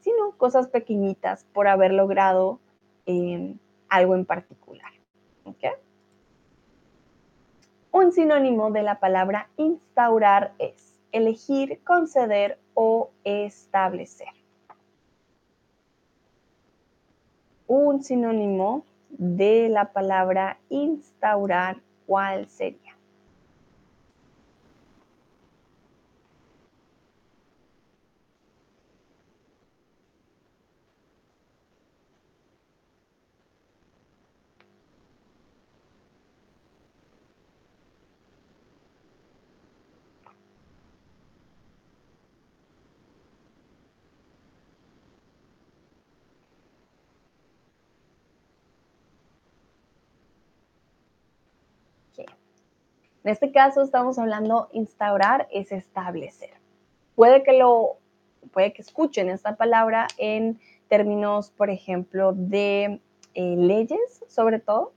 sino 0.00 0.32
cosas 0.36 0.66
pequeñitas 0.66 1.44
por 1.52 1.68
haber 1.68 1.92
logrado 1.92 2.58
eh, 3.06 3.54
algo 3.88 4.16
en 4.16 4.24
particular. 4.24 4.90
Un 7.92 8.10
sinónimo 8.10 8.72
de 8.72 8.82
la 8.82 8.98
palabra 8.98 9.50
instaurar 9.56 10.54
es 10.58 10.98
elegir, 11.12 11.80
conceder 11.84 12.58
o 12.74 13.10
establecer. 13.22 14.41
Un 17.74 18.02
sinónimo 18.02 18.84
de 19.08 19.70
la 19.70 19.94
palabra 19.94 20.58
instaurar, 20.68 21.78
¿cuál 22.04 22.46
sería? 22.50 22.81
En 53.24 53.30
este 53.30 53.52
caso 53.52 53.82
estamos 53.82 54.18
hablando 54.18 54.68
instaurar 54.72 55.46
es 55.52 55.70
establecer. 55.70 56.50
Puede 57.14 57.42
que 57.42 57.52
lo 57.58 57.98
puede 58.52 58.72
que 58.72 58.82
escuchen 58.82 59.28
esta 59.28 59.56
palabra 59.56 60.08
en 60.18 60.58
términos, 60.88 61.50
por 61.50 61.70
ejemplo, 61.70 62.32
de 62.32 63.00
eh, 63.34 63.56
leyes, 63.56 64.24
sobre 64.26 64.58
todo, 64.58 64.92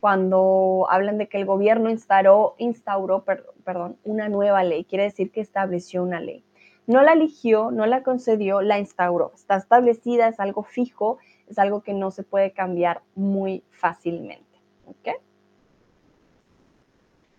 cuando 0.00 0.86
hablan 0.90 1.18
de 1.18 1.28
que 1.28 1.38
el 1.38 1.46
gobierno 1.46 1.90
instauró, 1.90 2.54
instauró 2.58 3.24
perdón, 3.64 3.96
una 4.04 4.28
nueva 4.28 4.62
ley, 4.62 4.84
quiere 4.84 5.04
decir 5.04 5.32
que 5.32 5.40
estableció 5.40 6.02
una 6.02 6.20
ley. 6.20 6.44
No 6.86 7.02
la 7.02 7.14
eligió, 7.14 7.72
no 7.72 7.86
la 7.86 8.04
concedió, 8.04 8.60
la 8.60 8.78
instauró. 8.78 9.32
Está 9.34 9.56
establecida, 9.56 10.28
es 10.28 10.38
algo 10.38 10.62
fijo, 10.62 11.18
es 11.48 11.58
algo 11.58 11.80
que 11.80 11.94
no 11.94 12.12
se 12.12 12.22
puede 12.22 12.52
cambiar 12.52 13.02
muy 13.16 13.64
fácilmente. 13.70 14.60
¿okay? 14.86 15.14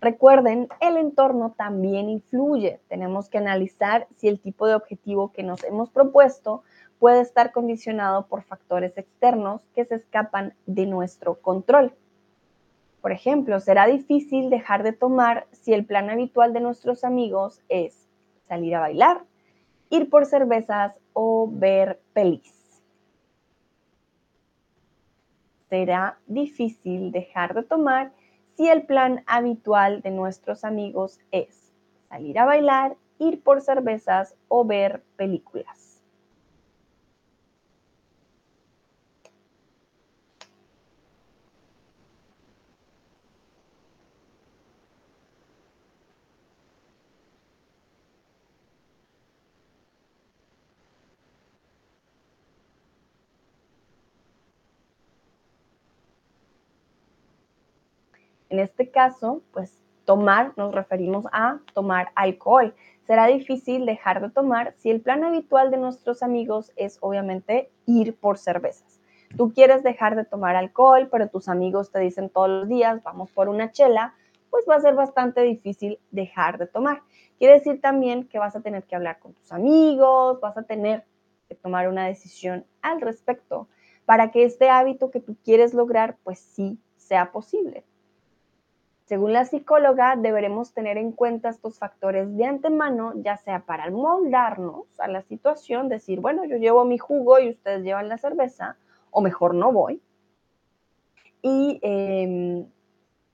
Recuerden, 0.09 0.69
el 0.79 0.95
entorno 0.95 1.53
también 1.57 2.07
influye. 2.07 2.79
Tenemos 2.87 3.27
que 3.27 3.39
analizar 3.39 4.07
si 4.15 4.29
el 4.29 4.39
tipo 4.39 4.65
de 4.65 4.73
objetivo 4.73 5.33
que 5.33 5.43
nos 5.43 5.65
hemos 5.65 5.89
propuesto 5.89 6.63
puede 6.97 7.19
estar 7.19 7.51
condicionado 7.51 8.25
por 8.27 8.41
factores 8.43 8.97
externos 8.97 9.59
que 9.75 9.83
se 9.83 9.95
escapan 9.95 10.53
de 10.65 10.85
nuestro 10.85 11.41
control. 11.41 11.93
Por 13.01 13.11
ejemplo, 13.11 13.59
será 13.59 13.85
difícil 13.85 14.49
dejar 14.49 14.83
de 14.83 14.93
tomar 14.93 15.45
si 15.51 15.73
el 15.73 15.85
plan 15.85 16.09
habitual 16.09 16.53
de 16.53 16.61
nuestros 16.61 17.03
amigos 17.03 17.61
es 17.67 18.07
salir 18.47 18.75
a 18.75 18.79
bailar, 18.79 19.25
ir 19.89 20.09
por 20.09 20.25
cervezas 20.25 20.93
o 21.11 21.49
ver 21.51 21.99
pelis. 22.13 22.81
Será 25.69 26.17
difícil 26.27 27.11
dejar 27.11 27.53
de 27.53 27.63
tomar 27.63 28.13
si 28.57 28.67
el 28.67 28.87
plan 28.87 29.23
habitual 29.27 30.01
de 30.01 30.09
nuestros 30.09 30.63
amigos 30.63 31.19
es 31.29 31.71
salir 32.09 32.39
a 32.39 32.45
bailar, 32.45 32.97
ir 33.19 33.43
por 33.43 33.61
cervezas 33.61 34.35
o 34.47 34.65
ver 34.65 35.03
películas. 35.15 35.86
En 58.49 58.59
este 58.59 58.89
caso, 58.89 59.41
pues 59.51 59.81
tomar, 60.05 60.53
nos 60.55 60.73
referimos 60.73 61.25
a 61.33 61.59
tomar 61.73 62.11
alcohol. 62.15 62.73
Será 63.05 63.27
difícil 63.27 63.85
dejar 63.85 64.21
de 64.21 64.29
tomar 64.29 64.73
si 64.77 64.89
el 64.89 65.01
plan 65.01 65.23
habitual 65.23 65.69
de 65.69 65.77
nuestros 65.77 66.23
amigos 66.23 66.71
es 66.77 66.97
obviamente 67.01 67.69
ir 67.85 68.15
por 68.15 68.37
cervezas. 68.37 69.01
Tú 69.35 69.53
quieres 69.53 69.83
dejar 69.83 70.15
de 70.15 70.23
tomar 70.23 70.55
alcohol, 70.55 71.09
pero 71.11 71.27
tus 71.27 71.49
amigos 71.49 71.91
te 71.91 71.99
dicen 71.99 72.29
todos 72.29 72.49
los 72.49 72.67
días, 72.69 73.03
vamos 73.03 73.31
por 73.31 73.49
una 73.49 73.71
chela, 73.71 74.13
pues 74.49 74.65
va 74.69 74.75
a 74.75 74.81
ser 74.81 74.95
bastante 74.95 75.41
difícil 75.41 75.99
dejar 76.11 76.57
de 76.57 76.67
tomar. 76.67 77.01
Quiere 77.37 77.55
decir 77.55 77.81
también 77.81 78.27
que 78.29 78.39
vas 78.39 78.55
a 78.55 78.61
tener 78.61 78.83
que 78.83 78.95
hablar 78.95 79.19
con 79.19 79.33
tus 79.33 79.51
amigos, 79.51 80.39
vas 80.39 80.57
a 80.57 80.63
tener 80.63 81.05
que 81.49 81.55
tomar 81.55 81.89
una 81.89 82.07
decisión 82.07 82.65
al 82.81 83.01
respecto 83.01 83.67
para 84.05 84.31
que 84.31 84.45
este 84.45 84.69
hábito 84.69 85.11
que 85.11 85.19
tú 85.19 85.35
quieres 85.43 85.73
lograr, 85.73 86.17
pues 86.23 86.39
sí 86.39 86.79
sea 86.95 87.31
posible. 87.33 87.83
Según 89.07 89.31
la 89.31 89.45
psicóloga, 89.45 90.17
deberemos 90.17 90.73
tener 90.73 90.97
en 90.97 91.13
cuenta 91.13 91.47
estos 91.47 91.79
factores 91.79 92.35
de 92.35 92.43
antemano, 92.43 93.13
ya 93.15 93.37
sea 93.37 93.61
para 93.61 93.89
moldarnos 93.89 94.83
a 94.99 95.07
la 95.07 95.21
situación, 95.21 95.87
decir, 95.87 96.19
bueno, 96.19 96.43
yo 96.43 96.57
llevo 96.57 96.83
mi 96.83 96.97
jugo 96.97 97.39
y 97.39 97.51
ustedes 97.51 97.83
llevan 97.83 98.09
la 98.09 98.17
cerveza, 98.17 98.75
o 99.11 99.21
mejor 99.21 99.55
no 99.55 99.71
voy. 99.71 100.01
Y 101.41 101.79
em, 101.83 102.67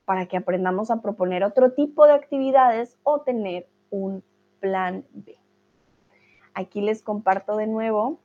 para 0.06 0.28
que 0.28 0.38
aprendamos 0.38 0.92
a 0.92 1.02
proponer 1.02 1.44
otro 1.44 1.72
tipo 1.72 2.06
de 2.06 2.14
actividades 2.14 2.96
o 3.02 3.22
tener 3.22 3.68
un 3.90 4.24
plan 4.60 5.04
B. 5.12 5.40
Aquí 6.54 6.82
les 6.82 7.02
comparto 7.02 7.58
de 7.58 7.66
nuevo 7.66 8.20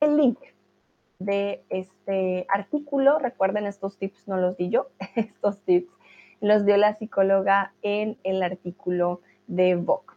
el 0.00 0.16
link 0.16 0.40
de 1.24 1.64
este 1.68 2.46
artículo. 2.48 3.18
Recuerden, 3.18 3.66
estos 3.66 3.98
tips 3.98 4.28
no 4.28 4.36
los 4.36 4.56
di 4.56 4.70
yo, 4.70 4.88
estos 5.16 5.60
tips 5.60 5.92
los 6.40 6.66
dio 6.66 6.76
la 6.76 6.94
psicóloga 6.94 7.72
en 7.82 8.18
el 8.24 8.42
artículo 8.42 9.20
de 9.46 9.76
Vogue. 9.76 10.12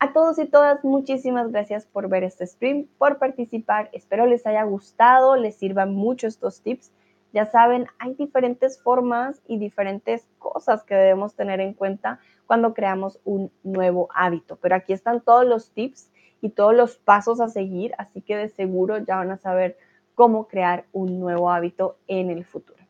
A 0.00 0.12
todos 0.12 0.38
y 0.38 0.46
todas, 0.46 0.84
muchísimas 0.84 1.50
gracias 1.50 1.84
por 1.84 2.08
ver 2.08 2.22
este 2.22 2.46
stream, 2.46 2.86
por 2.98 3.18
participar. 3.18 3.90
Espero 3.92 4.26
les 4.26 4.46
haya 4.46 4.62
gustado, 4.62 5.34
les 5.34 5.56
sirvan 5.56 5.92
mucho 5.92 6.28
estos 6.28 6.62
tips. 6.62 6.92
Ya 7.32 7.46
saben, 7.46 7.86
hay 7.98 8.14
diferentes 8.14 8.80
formas 8.80 9.42
y 9.48 9.58
diferentes 9.58 10.28
cosas 10.38 10.84
que 10.84 10.94
debemos 10.94 11.34
tener 11.34 11.60
en 11.60 11.74
cuenta 11.74 12.20
cuando 12.46 12.74
creamos 12.74 13.18
un 13.24 13.50
nuevo 13.64 14.08
hábito. 14.14 14.56
Pero 14.62 14.76
aquí 14.76 14.92
están 14.92 15.20
todos 15.20 15.44
los 15.44 15.72
tips 15.72 16.12
y 16.40 16.50
todos 16.50 16.74
los 16.74 16.96
pasos 16.96 17.40
a 17.40 17.48
seguir, 17.48 17.92
así 17.98 18.20
que 18.22 18.36
de 18.36 18.48
seguro 18.48 18.98
ya 18.98 19.16
van 19.16 19.32
a 19.32 19.38
saber 19.38 19.76
cómo 20.18 20.48
crear 20.48 20.84
un 20.92 21.20
nuevo 21.20 21.48
hábito 21.48 21.96
en 22.08 22.28
el 22.28 22.44
futuro. 22.44 22.82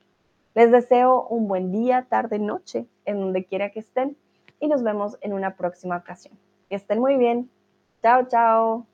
Les 0.55 0.73
deseo 0.73 1.27
un 1.29 1.47
buen 1.47 1.71
día, 1.71 2.07
tarde, 2.09 2.39
noche, 2.39 2.87
en 3.05 3.21
donde 3.21 3.45
quiera 3.45 3.71
que 3.71 3.81
estén 3.81 4.17
y 4.59 4.67
nos 4.67 4.83
vemos 4.83 5.19
en 5.21 5.35
una 5.35 5.55
próxima 5.55 5.99
ocasión. 5.99 6.39
Que 6.71 6.77
estén 6.77 7.01
muy 7.01 7.19
bien. 7.19 7.51
Chao, 8.01 8.27
chao. 8.29 8.88